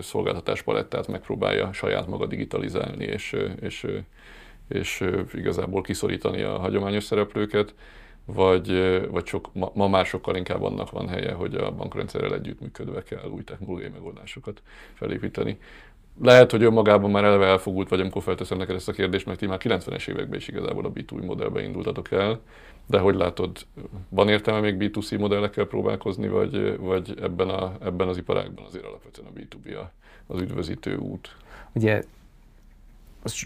szolgáltatás 0.00 0.62
palettát 0.62 1.08
megpróbálja 1.08 1.72
saját 1.72 2.06
maga 2.06 2.26
digitalizálni, 2.26 3.04
és, 3.04 3.36
és, 3.60 3.86
és 4.68 5.04
igazából 5.34 5.82
kiszorítani 5.82 6.42
a 6.42 6.58
hagyományos 6.58 7.04
szereplőket, 7.04 7.74
vagy, 8.24 8.70
vagy 9.10 9.26
sok, 9.26 9.48
ma, 9.52 9.70
ma 9.74 9.88
már 9.88 10.06
sokkal 10.06 10.36
inkább 10.36 10.62
annak 10.62 10.90
van 10.90 11.08
helye, 11.08 11.32
hogy 11.32 11.54
a 11.54 11.72
bankrendszerrel 11.72 12.34
együttműködve 12.34 13.02
kell 13.02 13.28
új 13.28 13.44
technológiai 13.44 13.88
megoldásokat 13.88 14.62
felépíteni. 14.94 15.58
Lehet, 16.22 16.50
hogy 16.50 16.62
önmagában 16.62 17.10
már 17.10 17.24
eleve 17.24 17.46
elfogult 17.46 17.88
vagy, 17.88 18.00
amikor 18.00 18.22
felteszem 18.22 18.58
neked 18.58 18.74
ezt 18.74 18.88
a 18.88 18.92
kérdést, 18.92 19.26
mert 19.26 19.38
ti 19.38 19.46
már 19.46 19.58
90-es 19.62 20.08
években 20.08 20.38
is 20.38 20.48
igazából 20.48 20.84
a 20.84 20.92
B2B 20.92 21.24
modellbe 21.24 21.62
indultatok 21.62 22.10
el, 22.10 22.40
de 22.86 22.98
hogy 22.98 23.14
látod, 23.14 23.66
van 24.08 24.28
értelme 24.28 24.60
még 24.60 24.76
B2C 24.78 25.18
modellekkel 25.18 25.64
próbálkozni, 25.64 26.28
vagy, 26.28 26.78
vagy 26.78 27.14
ebben, 27.20 27.48
a, 27.48 27.72
ebben 27.82 28.08
az 28.08 28.16
iparágban 28.16 28.64
azért 28.64 28.84
alapvetően 28.84 29.28
a 29.28 29.38
B2B 29.38 29.80
a, 29.80 29.90
az 30.26 30.40
üdvözítő 30.40 30.96
út? 30.96 31.36
Ugye 31.72 32.02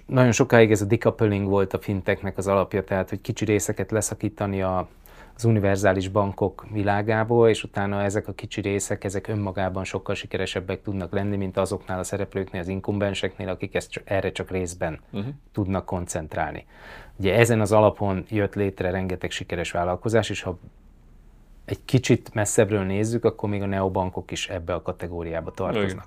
nagyon 0.06 0.32
sokáig 0.32 0.70
ez 0.70 0.82
a 0.82 0.84
decoupling 0.84 1.48
volt 1.48 1.72
a 1.72 1.78
finteknek 1.78 2.38
az 2.38 2.46
alapja, 2.46 2.84
tehát 2.84 3.08
hogy 3.08 3.20
kicsi 3.20 3.44
részeket 3.44 3.90
leszakítani 3.90 4.62
a, 4.62 4.88
az 5.36 5.44
univerzális 5.44 6.08
bankok 6.08 6.66
világából, 6.70 7.48
és 7.48 7.64
utána 7.64 8.02
ezek 8.02 8.28
a 8.28 8.32
kicsi 8.32 8.60
részek, 8.60 9.04
ezek 9.04 9.28
önmagában 9.28 9.84
sokkal 9.84 10.14
sikeresebbek 10.14 10.82
tudnak 10.82 11.12
lenni, 11.12 11.36
mint 11.36 11.56
azoknál 11.56 11.98
a 11.98 12.04
szereplőknél, 12.04 12.60
az 12.60 12.68
inkumbenseknél, 12.68 13.48
akik 13.48 13.74
ezt 13.74 14.02
erre 14.04 14.32
csak 14.32 14.50
részben 14.50 15.00
uh-huh. 15.10 15.32
tudnak 15.52 15.84
koncentrálni. 15.84 16.66
Ugye 17.16 17.34
ezen 17.34 17.60
az 17.60 17.72
alapon 17.72 18.24
jött 18.28 18.54
létre 18.54 18.90
rengeteg 18.90 19.30
sikeres 19.30 19.70
vállalkozás, 19.70 20.30
és 20.30 20.42
ha 20.42 20.58
egy 21.64 21.84
kicsit 21.84 22.34
messzebbről 22.34 22.84
nézzük, 22.84 23.24
akkor 23.24 23.48
még 23.48 23.62
a 23.62 23.66
neobankok 23.66 24.30
is 24.30 24.48
ebbe 24.48 24.74
a 24.74 24.82
kategóriába 24.82 25.50
tartoznak. 25.50 26.06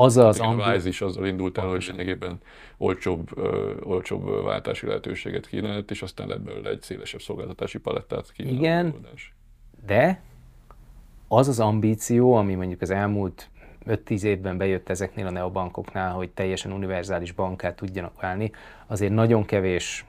Az 0.00 0.16
az 0.16 0.40
ambi... 0.40 0.62
A 0.62 0.74
is 0.74 1.00
azzal 1.00 1.26
indult 1.26 1.58
el, 1.58 1.66
hogy 1.66 1.86
lényegében 1.90 2.38
olcsóbb, 2.78 3.38
ö, 3.38 3.74
olcsóbb 3.82 4.44
váltási 4.44 4.86
lehetőséget 4.86 5.46
kínált, 5.46 5.90
és 5.90 6.02
aztán 6.02 6.28
lett 6.28 6.40
belőle 6.40 6.70
egy 6.70 6.82
szélesebb 6.82 7.20
szolgáltatási 7.20 7.78
palettát 7.78 8.32
kínáló 8.32 8.56
Igen, 8.56 8.84
megoldás. 8.84 9.34
de 9.86 10.22
az 11.28 11.48
az 11.48 11.60
ambíció, 11.60 12.34
ami 12.34 12.54
mondjuk 12.54 12.80
az 12.80 12.90
elmúlt 12.90 13.50
5-10 13.86 14.22
évben 14.22 14.56
bejött 14.56 14.88
ezeknél 14.88 15.26
a 15.26 15.30
neobankoknál, 15.30 16.12
hogy 16.12 16.30
teljesen 16.30 16.72
univerzális 16.72 17.32
bankát 17.32 17.76
tudjanak 17.76 18.20
válni, 18.20 18.50
azért 18.86 19.12
nagyon 19.12 19.44
kevés 19.44 20.04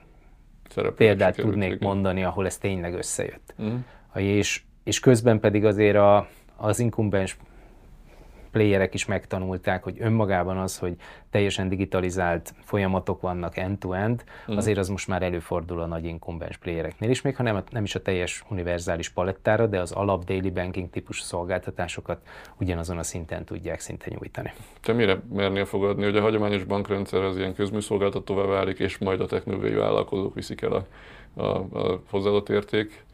Szereplők 0.68 0.96
példát 0.96 1.36
tudnék 1.36 1.72
igen. 1.72 1.88
mondani, 1.88 2.24
ahol 2.24 2.46
ez 2.46 2.58
tényleg 2.58 2.94
összejött. 2.94 3.54
Uh-huh. 3.58 3.82
És, 4.14 4.62
és 4.84 5.00
közben 5.00 5.40
pedig 5.40 5.64
azért 5.64 5.96
a, 5.96 6.28
az 6.56 6.78
inkumbens 6.78 7.36
playerek 8.52 8.94
is 8.94 9.06
megtanulták, 9.06 9.82
hogy 9.82 9.96
önmagában 10.00 10.58
az, 10.58 10.78
hogy 10.78 10.96
teljesen 11.30 11.68
digitalizált 11.68 12.54
folyamatok 12.60 13.20
vannak 13.20 13.56
end-to-end, 13.56 14.24
uh-huh. 14.40 14.56
azért 14.56 14.78
az 14.78 14.88
most 14.88 15.08
már 15.08 15.22
előfordul 15.22 15.80
a 15.80 15.86
nagy 15.86 16.04
inkumbens 16.04 16.56
playereknél 16.56 17.10
is, 17.10 17.22
még 17.22 17.36
ha 17.36 17.42
nem, 17.42 17.62
nem 17.70 17.84
is 17.84 17.94
a 17.94 18.02
teljes 18.02 18.44
univerzális 18.48 19.08
palettára, 19.08 19.66
de 19.66 19.80
az 19.80 19.92
alap 19.92 20.24
daily 20.24 20.50
banking 20.50 20.90
típusú 20.90 21.22
szolgáltatásokat 21.22 22.20
ugyanazon 22.60 22.98
a 22.98 23.02
szinten 23.02 23.44
tudják 23.44 23.80
szinte 23.80 24.06
nyújtani. 24.08 24.52
Te 24.80 24.92
mire 24.92 25.20
mernél 25.32 25.64
fogadni, 25.64 26.04
hogy 26.04 26.16
a 26.16 26.20
hagyományos 26.20 26.64
bankrendszer 26.64 27.22
az 27.22 27.36
ilyen 27.36 27.54
közműszolgáltatóvá 27.54 28.44
válik, 28.44 28.78
és 28.78 28.98
majd 28.98 29.20
a 29.20 29.26
technológiai 29.26 29.74
vállalkozók 29.74 30.34
viszik 30.34 30.62
el 30.62 30.72
a, 30.72 30.84
a, 31.42 31.56
a 31.78 32.00
hozzáadott 32.10 32.48
érték 32.48 33.04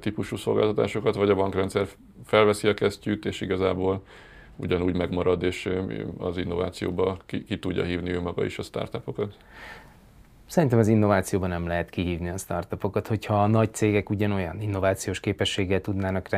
típusú 0.00 0.36
szolgáltatásokat, 0.36 1.14
vagy 1.14 1.30
a 1.30 1.34
bankrendszer 1.34 1.86
felveszi 2.24 2.68
a 2.68 2.74
kesztyűt, 2.74 3.24
és 3.24 3.40
igazából 3.40 4.02
ugyanúgy 4.56 4.96
megmarad, 4.96 5.42
és 5.42 5.70
az 6.18 6.36
innovációba 6.36 7.16
ki, 7.26 7.44
ki 7.44 7.58
tudja 7.58 7.84
hívni 7.84 8.10
ő 8.10 8.20
maga 8.20 8.44
is 8.44 8.58
a 8.58 8.62
startupokat? 8.62 9.36
Szerintem 10.46 10.78
az 10.78 10.88
innovációban 10.88 11.48
nem 11.48 11.66
lehet 11.66 11.90
kihívni 11.90 12.28
a 12.28 12.36
startupokat. 12.36 13.06
Hogyha 13.06 13.42
a 13.42 13.46
nagy 13.46 13.74
cégek 13.74 14.10
ugyanolyan 14.10 14.60
innovációs 14.60 15.20
képességgel 15.20 15.80
tudnának 15.80 16.28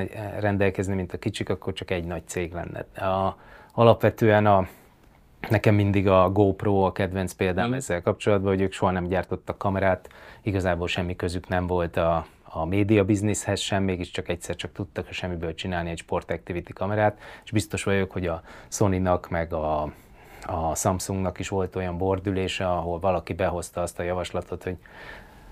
rendelkezni, 0.40 0.94
mint 0.94 1.12
a 1.12 1.18
kicsik, 1.18 1.48
akkor 1.48 1.72
csak 1.72 1.90
egy 1.90 2.04
nagy 2.04 2.22
cég 2.26 2.52
lenne. 2.52 3.06
A, 3.06 3.36
alapvetően 3.72 4.46
a, 4.46 4.68
nekem 5.50 5.74
mindig 5.74 6.08
a 6.08 6.30
GoPro 6.30 6.80
a 6.80 6.92
kedvenc 6.92 7.32
példám 7.32 7.68
mm. 7.68 7.72
ezzel 7.72 8.02
kapcsolatban, 8.02 8.52
hogy 8.52 8.60
ők 8.60 8.72
soha 8.72 8.92
nem 8.92 9.08
gyártottak 9.08 9.58
kamerát, 9.58 10.08
igazából 10.42 10.88
semmi 10.88 11.16
közük 11.16 11.48
nem 11.48 11.66
volt 11.66 11.96
a, 11.96 12.26
a 12.60 12.64
média 12.64 13.04
bizniszhez 13.04 13.60
sem, 13.60 13.82
mégiscsak 13.82 14.28
egyszer 14.28 14.56
csak 14.56 14.72
tudtak 14.72 15.06
a 15.08 15.12
semmiből 15.12 15.54
csinálni 15.54 15.90
egy 15.90 15.98
sport 15.98 16.30
activity 16.30 16.72
kamerát, 16.72 17.18
és 17.44 17.50
biztos 17.50 17.82
vagyok, 17.82 18.10
hogy 18.10 18.26
a 18.26 18.42
Sony-nak 18.68 19.28
meg 19.28 19.52
a 19.52 19.92
a 20.48 20.74
Samsungnak 20.74 21.38
is 21.38 21.48
volt 21.48 21.76
olyan 21.76 21.98
bordülése, 21.98 22.68
ahol 22.68 22.98
valaki 22.98 23.32
behozta 23.32 23.82
azt 23.82 23.98
a 23.98 24.02
javaslatot, 24.02 24.62
hogy 24.62 24.76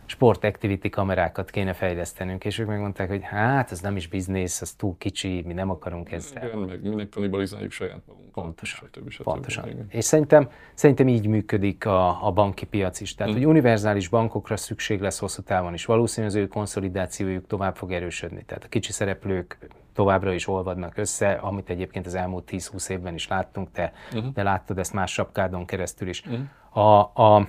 sport 0.06 0.44
activity 0.44 0.88
kamerákat 0.88 1.50
kéne 1.50 1.72
fejlesztenünk, 1.72 2.44
és 2.44 2.58
ők 2.58 2.66
megmondták, 2.66 3.08
hogy 3.08 3.22
hát 3.22 3.70
ez 3.70 3.80
nem 3.80 3.96
is 3.96 4.08
biznisz, 4.08 4.60
az 4.60 4.72
túl 4.72 4.96
kicsi, 4.98 5.42
mi 5.46 5.52
nem 5.52 5.70
akarunk 5.70 6.12
ezzel. 6.12 6.46
Igen, 6.46 6.58
meg 6.58 6.82
minek 6.82 7.08
kanibalizáljuk 7.08 7.72
saját 7.72 8.00
magunkat. 8.06 8.32
Pontosan. 8.32 8.88
Stb. 8.92 9.10
stb. 9.10 9.22
Pontosan. 9.22 9.68
Igen. 9.68 9.86
És 9.88 10.04
szerintem, 10.04 10.48
szerintem 10.74 11.08
így 11.08 11.26
működik 11.26 11.86
a, 11.86 12.26
a 12.26 12.32
banki 12.32 12.66
piac 12.66 13.00
is. 13.00 13.14
Tehát, 13.14 13.32
mm. 13.32 13.36
hogy 13.36 13.46
univerzális 13.46 14.08
bankokra 14.08 14.56
szükség 14.56 15.00
lesz 15.00 15.18
hosszú 15.18 15.42
távon 15.42 15.74
is. 15.74 15.84
Valószínűleg 15.84 16.36
az 16.36 16.42
ő 16.42 16.46
konszolidációjuk 16.46 17.46
tovább 17.46 17.76
fog 17.76 17.92
erősödni. 17.92 18.44
Tehát 18.44 18.64
a 18.64 18.68
kicsi 18.68 18.92
szereplők 18.92 19.58
továbbra 19.94 20.32
is 20.32 20.48
olvadnak 20.48 20.96
össze, 20.96 21.32
amit 21.32 21.70
egyébként 21.70 22.06
az 22.06 22.14
elmúlt 22.14 22.48
10-20 22.50 22.88
évben 22.88 23.14
is 23.14 23.28
láttunk, 23.28 23.70
te, 23.72 23.92
uh-huh. 24.12 24.32
de 24.32 24.42
láttad 24.42 24.78
ezt 24.78 24.92
más 24.92 25.12
sapkádon 25.12 25.66
keresztül 25.66 26.08
is. 26.08 26.22
Uh-huh. 26.26 26.86
A, 26.86 27.12
a, 27.14 27.48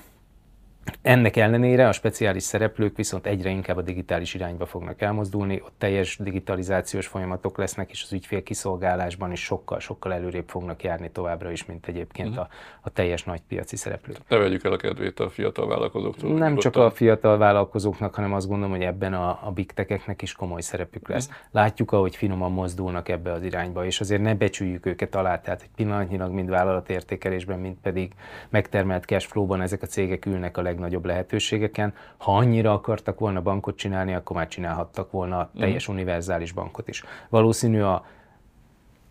ennek 1.02 1.36
ellenére 1.36 1.88
a 1.88 1.91
speciális 1.91 2.43
szereplők 2.43 2.95
viszont 2.95 3.26
egyre 3.26 3.50
inkább 3.50 3.78
a 3.78 3.82
digitális 3.82 4.34
irányba 4.34 4.65
fognak 4.65 5.02
elmozdulni, 5.02 5.62
ott 5.65 5.74
teljes 5.78 6.17
digitalizációs 6.17 7.08
folyamatok 7.08 7.58
lesznek, 7.58 7.91
és 7.91 8.04
az 8.04 8.13
ügyfél 8.13 8.43
kiszolgálásban 8.43 9.32
is 9.32 9.43
sokkal-sokkal 9.43 10.13
előrébb 10.13 10.50
fognak 10.50 10.84
járni 10.84 11.10
továbbra 11.12 11.52
is, 11.52 11.65
mint 11.65 11.88
egyébként 11.88 12.30
uh-huh. 12.30 12.43
a, 12.43 12.50
a 12.82 12.89
teljes 12.89 13.24
nagy 13.24 13.41
piaci 13.48 13.76
szereplők. 13.76 14.17
Ne 14.28 14.38
vegyük 14.38 14.63
el 14.63 14.71
a 14.71 14.78
kedvét 14.78 15.19
a 15.19 15.30
fiatal 15.30 15.67
vállalkozóktól. 15.67 16.30
Nem 16.30 16.38
nyugodtan. 16.38 16.71
csak 16.71 16.76
a 16.84 16.91
fiatal 16.91 17.38
vállalkozóknak, 17.38 18.15
hanem 18.15 18.34
azt 18.34 18.48
gondolom, 18.48 18.71
hogy 18.71 18.84
ebben 18.84 19.13
a, 19.13 19.39
a 19.43 19.52
big 19.52 19.71
techeknek 19.71 20.21
is 20.21 20.34
komoly 20.34 20.62
szerepük 20.62 21.08
lesz. 21.08 21.28
Uh-huh. 21.28 21.41
Látjuk, 21.52 21.91
ahogy 21.91 22.15
finoman 22.15 22.52
mozdulnak 22.52 23.10
ebbe 23.10 23.32
az 23.32 23.43
irányba, 23.43 23.86
és 23.86 24.00
azért 24.00 24.21
ne 24.21 24.36
becsüljük 24.36 24.86
őket 24.86 25.15
alá, 25.15 25.41
tehát 25.41 25.60
hogy 25.60 25.69
pillanatnyilag 25.76 26.32
mind 26.32 26.50
vállalatértékelésben, 26.50 27.60
mind 27.60 27.76
pedig 27.82 28.12
megtermelt 28.50 29.04
cashflow-ban 29.04 29.62
ezek 29.62 29.82
a 29.82 29.86
cégek 29.86 30.26
ülnek 30.26 30.58
a 30.58 30.62
leg 30.62 30.75
legnagyobb 30.76 31.06
lehetőségeken. 31.06 31.94
Ha 32.18 32.36
annyira 32.36 32.74
akartak 32.74 33.20
volna 33.20 33.42
bankot 33.42 33.76
csinálni, 33.76 34.14
akkor 34.14 34.36
már 34.36 34.48
csinálhattak 34.48 35.12
volna 35.12 35.50
teljes 35.58 35.90
mm. 35.90 35.94
univerzális 35.94 36.52
bankot 36.52 36.88
is. 36.88 37.04
Valószínű 37.30 37.82
a 37.82 38.06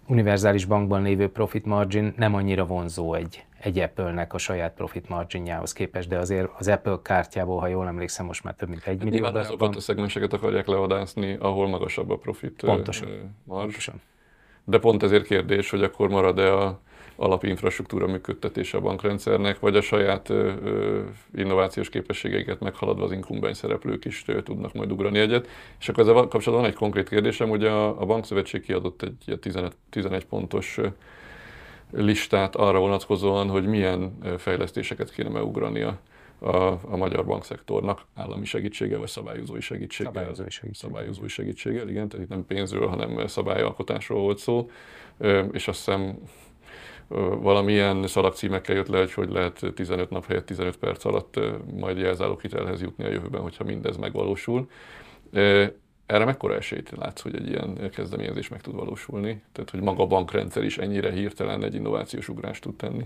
univerzális 0.07 0.65
bankban 0.65 1.03
lévő 1.03 1.29
profit 1.29 1.65
margin 1.65 2.15
nem 2.17 2.35
annyira 2.35 2.65
vonzó 2.65 3.15
egy, 3.15 3.45
egy 3.59 3.79
Apple-nek 3.79 4.35
a 4.35 4.39
saját 4.39 4.75
profit 4.75 5.09
marginjához 5.09 5.73
képest, 5.73 6.09
de 6.09 6.19
azért 6.19 6.51
az 6.59 6.69
Apple 6.69 6.99
kártyából, 7.03 7.61
ha 7.61 7.67
jól 7.67 7.87
emlékszem, 7.87 8.27
most 8.27 8.45
már 8.45 8.55
több 8.55 8.69
mint 8.69 8.87
egy 8.87 9.05
millió 9.05 9.25
dollár 9.25 9.45
azokat 9.45 9.77
a 9.77 9.81
szegmenseket 9.81 10.33
akarják 10.33 10.67
leadászni, 10.67 11.37
ahol 11.41 11.69
magasabb 11.69 12.11
a 12.11 12.17
profit 12.17 12.63
Pontosan. 12.65 13.09
margin. 13.09 13.33
Pontosan. 13.47 14.01
De 14.65 14.79
pont 14.79 15.03
ezért 15.03 15.27
kérdés, 15.27 15.71
hogy 15.71 15.83
akkor 15.83 16.09
marad-e 16.09 16.53
a 16.53 16.81
alapinfrastruktúra 17.17 18.07
működtetése 18.07 18.77
a 18.77 18.81
bankrendszernek, 18.81 19.61
vagy 19.61 19.77
a 19.77 19.81
saját 19.81 20.33
innovációs 21.35 21.89
képességeiket 21.89 22.61
meghaladva 22.61 23.05
az 23.05 23.13
inklumbens 23.13 23.57
szereplők 23.57 24.05
is 24.05 24.25
tudnak 24.45 24.73
majd 24.73 24.93
ugrani 24.93 25.19
egyet. 25.19 25.49
És 25.81 25.89
akkor 25.89 26.03
ezzel 26.03 26.15
kapcsolatban 26.15 26.61
van 26.61 26.65
egy 26.65 26.75
konkrét 26.75 27.09
kérdésem, 27.09 27.49
hogy 27.49 27.65
a, 27.65 28.01
a 28.01 28.07
Bankszövetség 28.07 28.63
kiadott 28.63 29.03
egy 29.03 29.39
15, 29.39 29.77
11 29.91 30.25
pontos 30.25 30.81
listát 31.91 32.57
arra 32.57 32.79
vonatkozóan, 32.79 33.49
hogy 33.49 33.67
milyen 33.67 34.19
fejlesztéseket 34.39 35.13
kéne 35.13 35.29
megugrania 35.29 35.99
a, 36.39 36.57
a 36.67 36.97
magyar 36.97 37.25
bankszektornak 37.25 38.05
állami 38.15 38.45
segítsége 38.45 38.97
vagy 38.97 39.09
szabályozói 39.09 39.61
segítséggel. 39.61 40.13
Szabályozói 40.13 40.51
segítséggel. 40.51 40.91
Szabályozói 40.91 41.29
segítséggel, 41.29 41.89
igen, 41.89 42.09
tehát 42.09 42.25
itt 42.25 42.31
nem 42.31 42.47
pénzről, 42.47 42.87
hanem 42.87 43.27
szabályalkotásról 43.27 44.21
volt 44.21 44.39
szó. 44.39 44.71
És 45.53 45.69
azt 45.69 45.85
hiszem 45.85 46.19
valamilyen 47.41 48.07
szalagcímekkel 48.07 48.77
jött 48.77 48.89
le, 48.89 48.99
hogy 48.99 49.13
hogy 49.13 49.31
lehet 49.31 49.61
15 49.75 50.11
nap 50.11 50.27
helyett 50.27 50.47
15 50.47 50.77
perc 50.77 51.05
alatt 51.05 51.41
majd 51.81 51.99
jelzálók 51.99 52.41
hitelhez 52.41 52.83
jutni 52.83 53.05
a 53.05 53.11
jövőben, 53.11 53.41
hogyha 53.41 53.65
mindez 53.65 53.97
megvalósul. 53.97 54.69
Erre 56.07 56.25
mekkora 56.25 56.55
esélyt 56.55 56.91
látsz, 56.97 57.21
hogy 57.21 57.35
egy 57.35 57.49
ilyen 57.49 57.91
kezdeményezés 57.93 58.49
meg 58.49 58.61
tud 58.61 58.75
valósulni? 58.75 59.43
Tehát, 59.53 59.71
hogy 59.71 59.81
maga 59.81 60.03
a 60.03 60.07
bankrendszer 60.07 60.63
is 60.63 60.79
ennyire 60.79 61.11
hirtelen 61.11 61.65
egy 61.65 61.75
innovációs 61.75 62.29
ugrást 62.29 62.63
tud 62.63 62.77
tenni? 62.77 63.05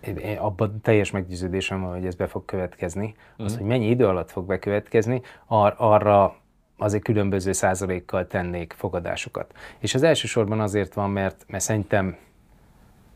Én 0.00 0.36
abban 0.36 0.80
teljes 0.82 1.10
meggyőződésem 1.10 1.80
van, 1.80 1.94
hogy 1.94 2.06
ez 2.06 2.14
be 2.14 2.26
fog 2.26 2.44
következni. 2.44 3.14
Az, 3.36 3.54
mm. 3.54 3.56
hogy 3.58 3.66
mennyi 3.66 3.88
idő 3.88 4.06
alatt 4.06 4.30
fog 4.30 4.46
bekövetkezni, 4.46 5.22
ar- 5.46 5.74
arra 5.78 6.36
azért 6.76 7.04
különböző 7.04 7.52
százalékkal 7.52 8.26
tennék 8.26 8.74
fogadásokat. 8.76 9.54
És 9.78 9.94
az 9.94 10.02
elsősorban 10.02 10.60
azért 10.60 10.94
van, 10.94 11.10
mert, 11.10 11.44
mert 11.48 11.64
szerintem 11.64 12.16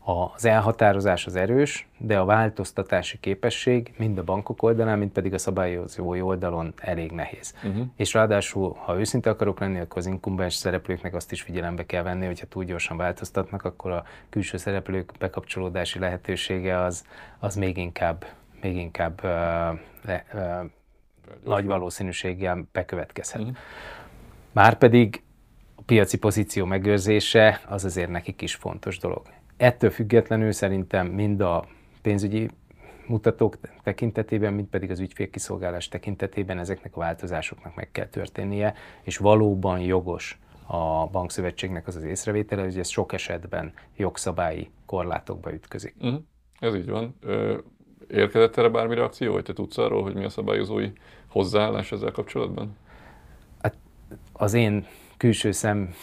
az 0.03 0.45
elhatározás 0.45 1.25
az 1.25 1.35
erős, 1.35 1.87
de 1.97 2.17
a 2.19 2.25
változtatási 2.25 3.19
képesség 3.19 3.93
mind 3.97 4.17
a 4.17 4.23
bankok 4.23 4.63
oldalán, 4.63 4.97
mind 4.97 5.11
pedig 5.11 5.33
a 5.33 5.37
szabályozói 5.37 6.21
oldalon 6.21 6.73
elég 6.77 7.11
nehéz. 7.11 7.53
Uh-huh. 7.63 7.85
És 7.95 8.13
ráadásul, 8.13 8.75
ha 8.79 8.99
őszinte 8.99 9.29
akarok 9.29 9.59
lenni, 9.59 9.79
akkor 9.79 9.97
az 9.97 10.05
inkumbens 10.05 10.53
szereplőknek 10.53 11.13
azt 11.13 11.31
is 11.31 11.41
figyelembe 11.41 11.85
kell 11.85 12.03
venni, 12.03 12.25
hogyha 12.25 12.45
túl 12.45 12.63
gyorsan 12.63 12.97
változtatnak, 12.97 13.63
akkor 13.63 13.91
a 13.91 14.03
külső 14.29 14.57
szereplők 14.57 15.11
bekapcsolódási 15.19 15.99
lehetősége 15.99 16.83
az, 16.83 17.05
az 17.39 17.55
még 17.55 17.77
inkább, 17.77 18.25
még 18.61 18.75
inkább 18.75 19.23
uh, 19.23 19.29
le, 20.05 20.25
uh, 20.33 20.69
nagy 21.43 21.65
valószínűséggel 21.65 22.67
bekövetkezhet. 22.71 23.41
Uh-huh. 23.41 23.57
Márpedig 24.51 25.23
a 25.75 25.81
piaci 25.85 26.17
pozíció 26.17 26.65
megőrzése 26.65 27.61
az 27.67 27.85
azért 27.85 28.09
nekik 28.09 28.41
is 28.41 28.55
fontos 28.55 28.99
dolog 28.99 29.21
Ettől 29.57 29.89
függetlenül 29.89 30.51
szerintem 30.51 31.07
mind 31.07 31.41
a 31.41 31.65
pénzügyi 32.01 32.49
mutatók 33.07 33.57
tekintetében, 33.83 34.53
mint 34.53 34.69
pedig 34.69 34.91
az 34.91 34.99
ügyfélkiszolgálás 34.99 35.87
tekintetében 35.87 36.59
ezeknek 36.59 36.95
a 36.95 36.99
változásoknak 36.99 37.75
meg 37.75 37.91
kell 37.91 38.07
történnie, 38.07 38.73
és 39.01 39.17
valóban 39.17 39.79
jogos 39.79 40.39
a 40.67 41.07
bankszövetségnek 41.07 41.87
az 41.87 41.95
az 41.95 42.03
észrevétele, 42.03 42.63
hogy 42.63 42.79
ez 42.79 42.87
sok 42.87 43.13
esetben 43.13 43.73
jogszabályi 43.97 44.71
korlátokba 44.85 45.53
ütközik. 45.53 45.95
Uh-huh. 45.99 46.21
Ez 46.59 46.75
így 46.75 46.89
van. 46.89 47.15
Érkezett 48.07 48.57
erre 48.57 48.69
bármi 48.69 48.95
reakció, 48.95 49.33
vagy 49.33 49.43
te 49.43 49.53
tudsz 49.53 49.77
arról, 49.77 50.03
hogy 50.03 50.13
mi 50.13 50.23
a 50.23 50.29
szabályozói 50.29 50.91
hozzáállás 51.27 51.91
ezzel 51.91 52.11
kapcsolatban? 52.11 52.77
Hát 53.61 53.75
az 54.33 54.53
én 54.53 54.85
külső 55.17 55.51
szem 55.51 55.93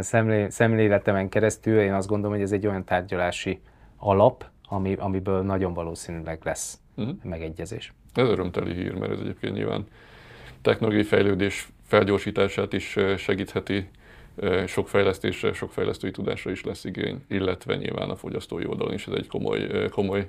szemlé, 0.00 0.48
szemléletemen 0.48 1.28
keresztül 1.28 1.80
én 1.80 1.92
azt 1.92 2.08
gondolom, 2.08 2.34
hogy 2.34 2.44
ez 2.44 2.52
egy 2.52 2.66
olyan 2.66 2.84
tárgyalási 2.84 3.60
alap, 3.96 4.44
ami, 4.68 4.94
amiből 4.94 5.42
nagyon 5.42 5.74
valószínűleg 5.74 6.40
lesz 6.44 6.78
uh-huh. 6.94 7.16
megegyezés. 7.22 7.92
Ez 8.14 8.28
örömteli 8.28 8.72
hír, 8.72 8.94
mert 8.94 9.12
ez 9.12 9.18
egyébként 9.18 9.54
nyilván 9.54 9.86
technológiai 10.62 11.04
fejlődés 11.04 11.68
felgyorsítását 11.86 12.72
is 12.72 12.96
segítheti, 13.16 13.88
sok 14.66 14.88
fejlesztésre, 14.88 15.52
sok 15.52 15.72
fejlesztői 15.72 16.10
tudásra 16.10 16.50
is 16.50 16.64
lesz 16.64 16.84
igény, 16.84 17.24
illetve 17.28 17.76
nyilván 17.76 18.10
a 18.10 18.16
fogyasztói 18.16 18.66
oldalon 18.66 18.94
is 18.94 19.06
ez 19.06 19.14
egy 19.14 19.26
komoly, 19.26 19.88
komoly 19.90 20.28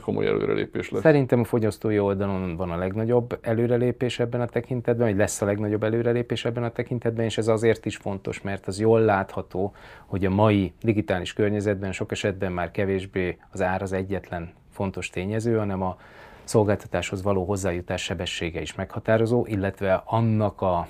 komoly 0.00 0.26
előrelépés 0.26 0.90
lesz. 0.90 1.02
Szerintem 1.02 1.40
a 1.40 1.44
fogyasztói 1.44 1.98
oldalon 1.98 2.56
van 2.56 2.70
a 2.70 2.76
legnagyobb 2.76 3.38
előrelépés 3.40 4.18
ebben 4.18 4.40
a 4.40 4.46
tekintetben, 4.46 5.06
vagy 5.06 5.16
lesz 5.16 5.42
a 5.42 5.44
legnagyobb 5.44 5.82
előrelépés 5.82 6.44
ebben 6.44 6.64
a 6.64 6.70
tekintetben, 6.70 7.24
és 7.24 7.38
ez 7.38 7.48
azért 7.48 7.86
is 7.86 7.96
fontos, 7.96 8.42
mert 8.42 8.66
az 8.66 8.80
jól 8.80 9.00
látható, 9.00 9.74
hogy 10.06 10.24
a 10.24 10.30
mai 10.30 10.72
digitális 10.82 11.32
környezetben 11.32 11.92
sok 11.92 12.12
esetben 12.12 12.52
már 12.52 12.70
kevésbé 12.70 13.38
az 13.50 13.62
ár 13.62 13.82
az 13.82 13.92
egyetlen 13.92 14.52
fontos 14.70 15.10
tényező, 15.10 15.56
hanem 15.56 15.82
a 15.82 15.96
szolgáltatáshoz 16.44 17.22
való 17.22 17.44
hozzájutás 17.44 18.02
sebessége 18.02 18.60
is 18.60 18.74
meghatározó, 18.74 19.46
illetve 19.46 20.02
annak 20.04 20.60
a 20.60 20.88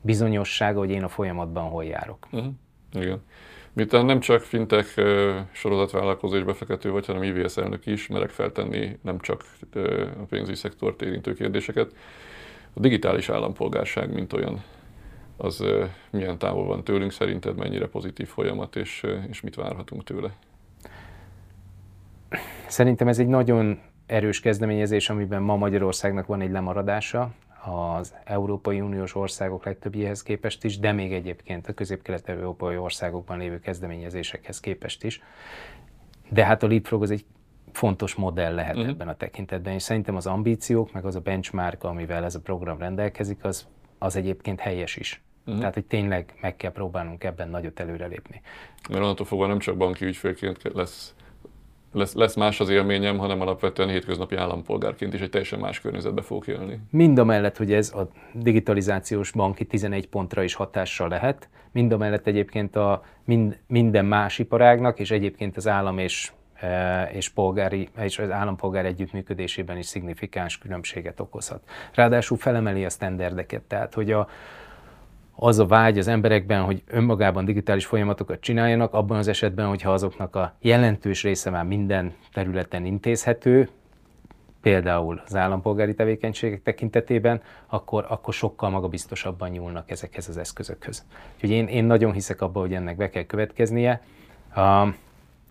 bizonyossága, 0.00 0.78
hogy 0.78 0.90
én 0.90 1.02
a 1.02 1.08
folyamatban 1.08 1.64
hol 1.64 1.84
járok. 1.84 2.26
Uh-huh. 2.32 2.52
Igen. 2.92 3.22
Miután 3.74 4.04
nem 4.04 4.20
csak 4.20 4.40
fintek 4.40 4.86
sorozatvállalkozó 5.52 6.36
és 6.36 6.42
befektető 6.42 6.90
vagy, 6.90 7.06
hanem 7.06 7.22
IVS 7.22 7.56
elnök 7.56 7.86
is, 7.86 8.06
merek 8.06 8.30
feltenni 8.30 8.98
nem 9.02 9.18
csak 9.18 9.44
a 10.20 10.24
pénzügyi 10.28 10.56
szektort 10.56 11.02
érintő 11.02 11.32
kérdéseket. 11.32 11.92
A 12.72 12.80
digitális 12.80 13.28
állampolgárság, 13.28 14.12
mint 14.12 14.32
olyan, 14.32 14.62
az 15.36 15.64
milyen 16.10 16.38
távol 16.38 16.66
van 16.66 16.84
tőlünk 16.84 17.12
szerinted, 17.12 17.56
mennyire 17.56 17.86
pozitív 17.86 18.28
folyamat, 18.28 18.76
és, 18.76 19.06
és 19.28 19.40
mit 19.40 19.54
várhatunk 19.54 20.04
tőle? 20.04 20.30
Szerintem 22.66 23.08
ez 23.08 23.18
egy 23.18 23.26
nagyon 23.26 23.80
erős 24.06 24.40
kezdeményezés, 24.40 25.10
amiben 25.10 25.42
ma 25.42 25.56
Magyarországnak 25.56 26.26
van 26.26 26.40
egy 26.40 26.50
lemaradása, 26.50 27.30
az 27.64 28.14
Európai 28.24 28.80
Uniós 28.80 29.14
országok 29.14 29.64
legtöbbjéhez 29.64 30.22
képest 30.22 30.64
is, 30.64 30.78
de 30.78 30.92
még 30.92 31.12
egyébként 31.12 31.68
a 31.68 31.72
közép-kelet-európai 31.72 32.76
országokban 32.76 33.38
lévő 33.38 33.60
kezdeményezésekhez 33.60 34.60
képest 34.60 35.04
is. 35.04 35.22
De 36.28 36.44
hát 36.44 36.62
a 36.62 36.66
Leapfrog 36.66 37.02
az 37.02 37.10
egy 37.10 37.24
fontos 37.72 38.14
modell 38.14 38.54
lehet 38.54 38.74
uh-huh. 38.74 38.90
ebben 38.90 39.08
a 39.08 39.14
tekintetben, 39.14 39.72
és 39.72 39.82
szerintem 39.82 40.16
az 40.16 40.26
ambíciók, 40.26 40.92
meg 40.92 41.04
az 41.04 41.14
a 41.14 41.20
benchmark, 41.20 41.84
amivel 41.84 42.24
ez 42.24 42.34
a 42.34 42.40
program 42.40 42.78
rendelkezik, 42.78 43.44
az, 43.44 43.66
az 43.98 44.16
egyébként 44.16 44.60
helyes 44.60 44.96
is. 44.96 45.22
Uh-huh. 45.44 45.58
Tehát, 45.58 45.74
hogy 45.74 45.84
tényleg 45.84 46.34
meg 46.40 46.56
kell 46.56 46.72
próbálnunk 46.72 47.24
ebben 47.24 47.48
nagyot 47.48 47.80
előrelépni. 47.80 48.40
Mert 48.88 49.02
onnantól 49.02 49.26
fogva 49.26 49.46
nem 49.46 49.58
csak 49.58 49.76
banki 49.76 50.04
ügyfélként 50.04 50.62
lesz 50.62 51.14
lesz, 51.94 52.14
lesz 52.14 52.34
más 52.34 52.60
az 52.60 52.68
élményem, 52.68 53.18
hanem 53.18 53.40
alapvetően 53.40 53.88
hétköznapi 53.88 54.36
állampolgárként 54.36 55.14
is 55.14 55.20
egy 55.20 55.30
teljesen 55.30 55.58
más 55.58 55.80
környezetbe 55.80 56.22
fogok 56.22 56.46
élni. 56.46 56.80
Mind 56.90 57.18
a 57.18 57.24
mellett, 57.24 57.56
hogy 57.56 57.72
ez 57.72 57.92
a 57.92 58.08
digitalizációs 58.32 59.30
banki 59.30 59.64
11 59.64 60.08
pontra 60.08 60.42
is 60.42 60.54
hatással 60.54 61.08
lehet, 61.08 61.48
mind 61.72 61.92
a 61.92 61.96
mellett 61.96 62.26
egyébként 62.26 62.76
a 62.76 63.04
mind, 63.24 63.58
minden 63.66 64.04
más 64.04 64.38
iparágnak, 64.38 64.98
és 64.98 65.10
egyébként 65.10 65.56
az 65.56 65.68
állam 65.68 65.98
és 65.98 66.32
e, 66.54 67.02
és, 67.12 67.28
polgári, 67.28 67.88
és 67.98 68.18
az 68.18 68.30
állampolgár 68.30 68.84
együttműködésében 68.84 69.78
is 69.78 69.86
szignifikáns 69.86 70.58
különbséget 70.58 71.20
okozhat. 71.20 71.62
Ráadásul 71.94 72.36
felemeli 72.36 72.84
a 72.84 72.88
standardeket, 72.88 73.62
tehát 73.62 73.94
hogy 73.94 74.12
a, 74.12 74.28
az 75.36 75.58
a 75.58 75.66
vágy 75.66 75.98
az 75.98 76.08
emberekben, 76.08 76.62
hogy 76.62 76.82
önmagában 76.86 77.44
digitális 77.44 77.86
folyamatokat 77.86 78.40
csináljanak, 78.40 78.94
abban 78.94 79.18
az 79.18 79.28
esetben, 79.28 79.66
hogyha 79.66 79.92
azoknak 79.92 80.36
a 80.36 80.54
jelentős 80.60 81.22
része 81.22 81.50
már 81.50 81.64
minden 81.64 82.14
területen 82.32 82.84
intézhető, 82.84 83.68
például 84.60 85.22
az 85.26 85.36
állampolgári 85.36 85.94
tevékenységek 85.94 86.62
tekintetében, 86.62 87.42
akkor, 87.66 88.06
akkor 88.08 88.34
sokkal 88.34 88.70
magabiztosabban 88.70 89.50
nyúlnak 89.50 89.90
ezekhez 89.90 90.28
az 90.28 90.36
eszközökhöz. 90.36 91.04
Úgyhogy 91.34 91.50
én, 91.50 91.66
én 91.66 91.84
nagyon 91.84 92.12
hiszek 92.12 92.40
abban, 92.40 92.62
hogy 92.62 92.74
ennek 92.74 92.96
be 92.96 93.10
kell 93.10 93.22
következnie. 93.22 94.02
Uh, 94.56 94.88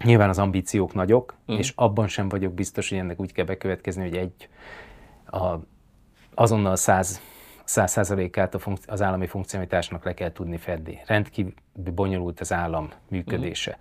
nyilván 0.04 0.30
az 0.30 0.40
ambíciók 0.40 0.94
nagyok, 0.94 1.36
uh-huh. 1.42 1.60
és 1.60 1.74
abban 1.76 2.08
sem 2.08 2.30
vagyok 2.30 2.54
biztos, 2.54 2.90
hogy 2.90 2.98
ennek 2.98 3.20
úgy 3.20 3.32
kell 3.32 3.46
bekövetkezni, 3.46 4.02
hogy 4.02 4.18
egy 4.18 4.50
a, 5.26 5.56
azonnal 6.34 6.76
száz 6.76 7.22
száz 7.64 7.92
százalékát 7.92 8.58
az 8.86 9.02
állami 9.02 9.28
funkcionalitásnak 9.28 10.06
le 10.06 10.14
kell 10.14 10.32
tudni 10.32 10.58
fedni. 10.58 11.02
Rendkívül 11.06 11.54
bonyolult 11.74 12.40
az 12.40 12.54
állam 12.54 12.90
működése. 13.10 13.78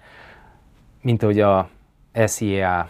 Mint 1.01 1.23
ahogy 1.23 1.41
a 1.41 1.69
SIA, 2.27 2.89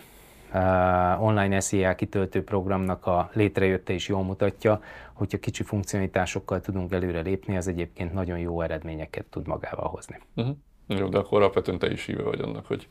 uh, 0.55 1.23
online 1.23 1.61
SIA 1.61 1.95
kitöltő 1.95 2.45
programnak 2.45 3.07
a 3.07 3.31
létrejötte 3.33 3.93
is 3.93 4.09
jól 4.09 4.23
mutatja, 4.23 4.81
hogyha 5.13 5.39
kicsi 5.39 5.63
funkcionalitásokkal 5.63 6.61
tudunk 6.61 6.93
előre 6.93 7.21
lépni, 7.21 7.57
az 7.57 7.69
egyébként 7.69 8.13
nagyon 8.13 8.39
jó 8.39 8.61
eredményeket 8.61 9.25
tud 9.25 9.47
magával 9.47 9.89
hozni. 9.89 10.19
Uh-huh. 10.35 10.57
Jó, 10.87 11.09
de 11.09 11.19
akkor 11.19 11.41
alapvetően 11.41 11.79
te 11.79 11.91
is 11.91 12.07
híve 12.07 12.23
vagy 12.23 12.41
annak, 12.41 12.67
hogy 12.67 12.89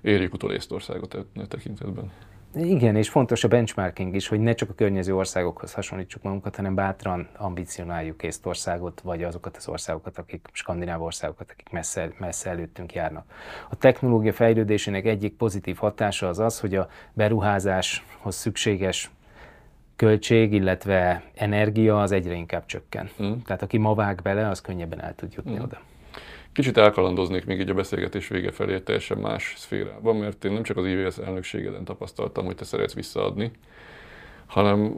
érjük 0.00 0.34
utol 0.34 0.52
Észtországot 0.52 1.14
e 1.14 1.46
tekintetben. 1.48 2.10
Igen, 2.54 2.96
és 2.96 3.08
fontos 3.08 3.44
a 3.44 3.48
benchmarking 3.48 4.14
is, 4.14 4.28
hogy 4.28 4.40
ne 4.40 4.52
csak 4.52 4.70
a 4.70 4.74
környező 4.74 5.16
országokhoz 5.16 5.72
hasonlítsuk 5.72 6.22
magunkat, 6.22 6.56
hanem 6.56 6.74
bátran 6.74 7.28
ambicionáljuk 7.36 8.22
Észtországot, 8.22 9.00
vagy 9.00 9.22
azokat 9.22 9.56
az 9.56 9.68
országokat, 9.68 10.18
akik, 10.18 10.48
skandináv 10.52 11.02
országokat, 11.02 11.50
akik 11.50 11.70
messze, 11.70 12.12
messze 12.18 12.50
előttünk 12.50 12.94
járnak. 12.94 13.24
A 13.70 13.76
technológia 13.76 14.32
fejlődésének 14.32 15.04
egyik 15.04 15.36
pozitív 15.36 15.76
hatása 15.76 16.28
az 16.28 16.38
az, 16.38 16.60
hogy 16.60 16.74
a 16.74 16.88
beruházáshoz 17.12 18.34
szükséges 18.34 19.10
költség, 19.96 20.52
illetve 20.52 21.22
energia 21.34 22.00
az 22.00 22.12
egyre 22.12 22.34
inkább 22.34 22.66
csökken. 22.66 23.10
Mm. 23.22 23.32
Tehát 23.44 23.62
aki 23.62 23.78
ma 23.78 23.94
vág 23.94 24.20
bele, 24.22 24.48
az 24.48 24.60
könnyebben 24.60 25.02
el 25.02 25.14
tud 25.14 25.32
jutni 25.32 25.58
mm. 25.58 25.62
oda. 25.62 25.80
Kicsit 26.52 26.76
elkalandoznék 26.76 27.44
még 27.44 27.60
így 27.60 27.70
a 27.70 27.74
beszélgetés 27.74 28.28
vége 28.28 28.50
felé 28.50 28.80
teljesen 28.80 29.18
más 29.18 29.54
szférában, 29.56 30.16
mert 30.16 30.44
én 30.44 30.52
nem 30.52 30.62
csak 30.62 30.76
az 30.76 30.86
IVS 30.86 31.18
elnökségeden 31.18 31.84
tapasztaltam, 31.84 32.44
hogy 32.44 32.54
te 32.54 32.64
szeretsz 32.64 32.94
visszaadni, 32.94 33.50
hanem 34.46 34.94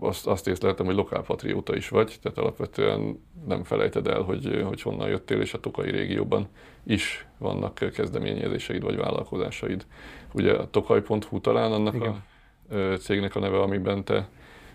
azt, 0.00 0.26
azt 0.26 0.48
észleltem, 0.48 0.86
hogy 0.86 0.94
lokálpatrióta 0.94 1.76
is 1.76 1.88
vagy, 1.88 2.18
tehát 2.22 2.38
alapvetően 2.38 3.24
nem 3.46 3.64
felejted 3.64 4.06
el, 4.06 4.20
hogy, 4.20 4.62
hogy 4.66 4.82
honnan 4.82 5.08
jöttél, 5.08 5.40
és 5.40 5.54
a 5.54 5.60
Tokai 5.60 5.90
régióban 5.90 6.48
is 6.86 7.26
vannak 7.38 7.74
kezdeményezéseid 7.74 8.82
vagy 8.82 8.96
vállalkozásaid. 8.96 9.86
Ugye 10.32 10.52
a 10.52 10.70
tokaj.hu 10.70 11.40
talán 11.40 11.72
annak 11.72 11.94
Igen. 11.94 12.22
a 12.70 12.96
cégnek 12.96 13.34
a 13.36 13.40
neve, 13.40 13.60
amiben 13.60 14.04
te 14.04 14.28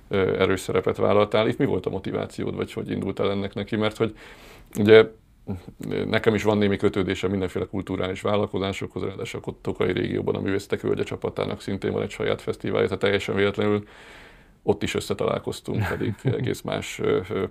erős 0.10 0.60
szerepet 0.60 0.98
vállaltál. 0.98 1.48
Itt 1.48 1.58
mi 1.58 1.66
volt 1.66 1.86
a 1.86 1.90
motivációd, 1.90 2.56
vagy 2.56 2.74
hogy 2.74 2.92
indultál 2.92 3.32
ennek 3.32 3.54
neki? 3.54 3.76
Mert 3.76 3.98
hogy 3.98 4.18
ugye 4.78 5.06
Nekem 6.06 6.36
is 6.36 6.44
van 6.44 6.58
némi 6.58 6.78
kötődése 6.78 7.28
mindenféle 7.28 7.66
kulturális 7.66 8.22
vállalkozásokhoz, 8.22 9.04
ráadásul 9.04 9.42
a 9.46 9.52
Tokai 9.62 9.92
régióban 9.92 10.36
a 10.36 10.40
Művészetek 10.40 10.82
Völgye 10.82 11.04
csapatának 11.04 11.62
szintén 11.62 11.92
van 11.92 12.02
egy 12.02 12.10
saját 12.10 12.42
fesztiválja, 12.42 12.86
tehát 12.86 13.02
teljesen 13.02 13.36
véletlenül 13.36 13.88
ott 14.64 14.84
is 14.84 14.96
összetalálkoztunk, 14.96 15.88
pedig 15.98 16.16
egész 16.24 16.62
más 16.62 17.02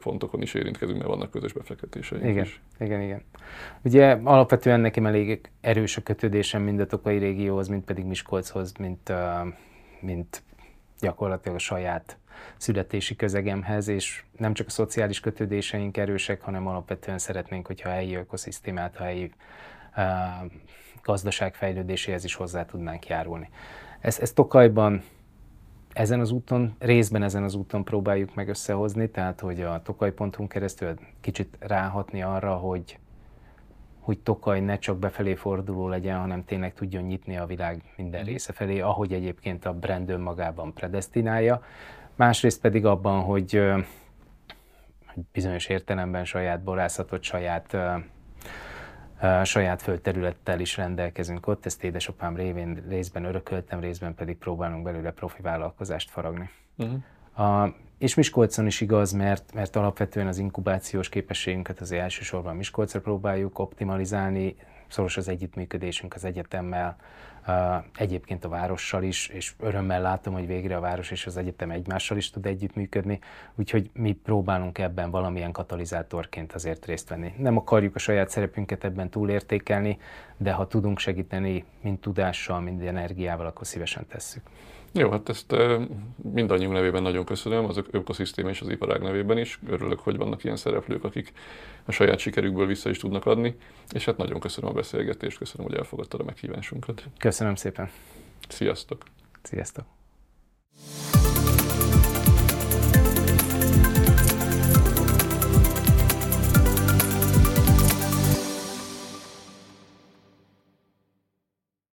pontokon 0.01 0.43
is 0.43 0.55
érintkezünk, 0.55 0.99
mert 0.99 1.11
vannak 1.11 1.31
közös 1.31 1.53
befektetéseink 1.53 2.25
igen, 2.25 2.45
is. 2.45 2.61
Igen, 2.79 3.01
igen. 3.01 3.23
Ugye 3.85 4.19
alapvetően 4.23 4.81
nekem 4.81 5.07
elég 5.07 5.41
erős 5.61 5.97
a 5.97 6.03
kötődésem 6.03 6.63
mind 6.63 6.81
a 6.81 6.87
Tokai 6.87 7.19
régióhoz, 7.19 7.69
mind 7.69 7.83
pedig 7.83 8.05
Miskolchoz, 8.05 8.73
mint, 8.79 9.13
mint 10.01 10.43
gyakorlatilag 11.01 11.57
a 11.57 11.61
saját 11.61 12.17
születési 12.57 13.17
közegemhez, 13.17 13.89
és 13.89 14.25
nem 14.37 14.55
csak 14.55 14.67
a 14.67 14.71
szociális 14.71 15.21
kötődéseink 15.21 15.97
erősek, 15.97 16.41
hanem 16.41 16.67
alapvetően 16.67 17.19
szeretnénk, 17.19 17.67
hogyha 17.67 17.89
a 17.89 17.93
helyi 17.93 18.15
ökoszisztémát, 18.15 18.97
a 18.97 19.03
helyi 19.03 19.33
uh, 19.97 20.05
gazdaság 21.03 21.55
fejlődéséhez 21.55 22.25
is 22.25 22.35
hozzá 22.35 22.65
tudnánk 22.65 23.07
járulni. 23.07 23.49
Ez, 24.01 24.19
ez 24.21 24.33
Tokajban 24.33 25.03
ezen 25.93 26.21
az 26.21 26.31
úton, 26.31 26.77
részben 26.79 27.23
ezen 27.23 27.43
az 27.43 27.55
úton 27.55 27.85
próbáljuk 27.85 28.35
meg 28.35 28.49
összehozni, 28.49 29.11
tehát 29.11 29.41
hogy 29.41 29.61
a 29.61 29.83
tokaj.hu 29.83 30.47
keresztül 30.47 30.95
kicsit 31.21 31.57
ráhatni 31.61 32.23
arra, 32.23 32.55
hogy 32.55 32.99
hogy 34.03 34.19
Tokaj 34.19 34.61
ne 34.61 34.79
csak 34.79 34.99
befelé 34.99 35.35
forduló 35.35 35.89
legyen, 35.89 36.19
hanem 36.19 36.45
tényleg 36.45 36.75
tudjon 36.75 37.03
nyitni 37.03 37.37
a 37.37 37.47
világ 37.47 37.83
minden 37.97 38.21
mhm. 38.21 38.31
része 38.31 38.53
felé, 38.53 38.81
ahogy 38.81 39.13
egyébként 39.13 39.65
a 39.65 39.73
brand 39.73 40.11
önmagában 40.11 40.73
predestinálja. 40.73 41.63
Másrészt 42.23 42.61
pedig 42.61 42.85
abban, 42.85 43.23
hogy, 43.23 43.53
hogy 45.07 45.23
bizonyos 45.33 45.67
értelemben 45.67 46.25
saját 46.25 46.63
borászatot, 46.63 47.23
saját 47.23 47.77
saját 49.45 49.83
földterülettel 49.83 50.61
is 50.61 50.77
rendelkezünk 50.77 51.47
ott, 51.47 51.67
ezt 51.67 51.85
édesapám 51.85 52.37
révén 52.37 52.85
részben 52.89 53.25
örököltem, 53.25 53.81
részben 53.81 54.15
pedig 54.15 54.37
próbálunk 54.37 54.83
belőle 54.83 55.11
profi 55.11 55.43
vállalkozást 55.43 56.11
faragni. 56.11 56.51
Uh-huh. 56.77 57.49
A, 57.49 57.75
és 57.99 58.15
Miskolcon 58.15 58.67
is 58.67 58.81
igaz, 58.81 59.13
mert, 59.13 59.55
mert 59.55 59.77
alapvetően 59.77 60.27
az 60.27 60.39
inkubációs 60.39 61.09
képességünket 61.09 61.81
azért 61.81 62.03
elsősorban 62.03 62.57
Miskolcra 62.57 63.01
próbáljuk 63.01 63.59
optimalizálni, 63.59 64.57
szoros 64.93 65.17
az 65.17 65.29
együttműködésünk 65.29 66.15
az 66.15 66.25
egyetemmel, 66.25 66.97
egyébként 67.97 68.45
a 68.45 68.49
várossal 68.49 69.03
is, 69.03 69.29
és 69.29 69.55
örömmel 69.61 70.01
látom, 70.01 70.35
hogy 70.35 70.47
végre 70.47 70.77
a 70.77 70.81
város 70.81 71.11
és 71.11 71.27
az 71.27 71.37
egyetem 71.37 71.71
egymással 71.71 72.17
is 72.17 72.31
tud 72.31 72.47
együttműködni, 72.47 73.19
úgyhogy 73.55 73.91
mi 73.93 74.13
próbálunk 74.13 74.79
ebben 74.79 75.11
valamilyen 75.11 75.53
katalizátorként 75.53 76.53
azért 76.53 76.87
részt 76.87 77.09
venni. 77.09 77.35
Nem 77.37 77.57
akarjuk 77.57 77.95
a 77.95 77.99
saját 77.99 78.29
szerepünket 78.29 78.85
ebben 78.85 79.09
túlértékelni, 79.09 79.99
de 80.37 80.53
ha 80.53 80.67
tudunk 80.67 80.99
segíteni, 80.99 81.65
mind 81.81 81.99
tudással, 81.99 82.61
mind 82.61 82.83
energiával, 82.83 83.47
akkor 83.47 83.67
szívesen 83.67 84.07
tesszük. 84.07 84.43
Jó, 84.93 85.11
hát 85.11 85.29
ezt 85.29 85.55
mindannyiunk 86.33 86.73
nevében 86.73 87.03
nagyon 87.03 87.25
köszönöm, 87.25 87.65
az 87.65 87.83
ökoszisztéma 87.91 88.49
és 88.49 88.61
az 88.61 88.69
iparág 88.69 89.03
nevében 89.03 89.39
is. 89.39 89.59
Örülök, 89.69 89.99
hogy 89.99 90.17
vannak 90.17 90.45
ilyen 90.45 90.57
szereplők, 90.57 91.05
akik 91.05 91.33
a 91.85 91.93
saját 91.93 92.19
sikerükből 92.19 92.67
vissza 92.67 92.91
is 92.91 92.99
tudnak 92.99 93.27
adni, 93.27 93.57
és 93.93 94.05
hát 94.05 94.17
nagyon 94.17 94.41
köszönöm 94.41 94.71
a 94.71 94.75
beszélgetést, 94.75 95.39
köszönöm, 95.39 95.67
hogy 95.67 95.77
elfogadtad 95.77 96.21
a 96.21 96.25
meghívásunkat. 96.25 97.05
Köszönöm 97.19 97.55
szépen. 97.55 97.91
Sziasztok! 98.49 99.03
Sziasztok! 99.43 100.02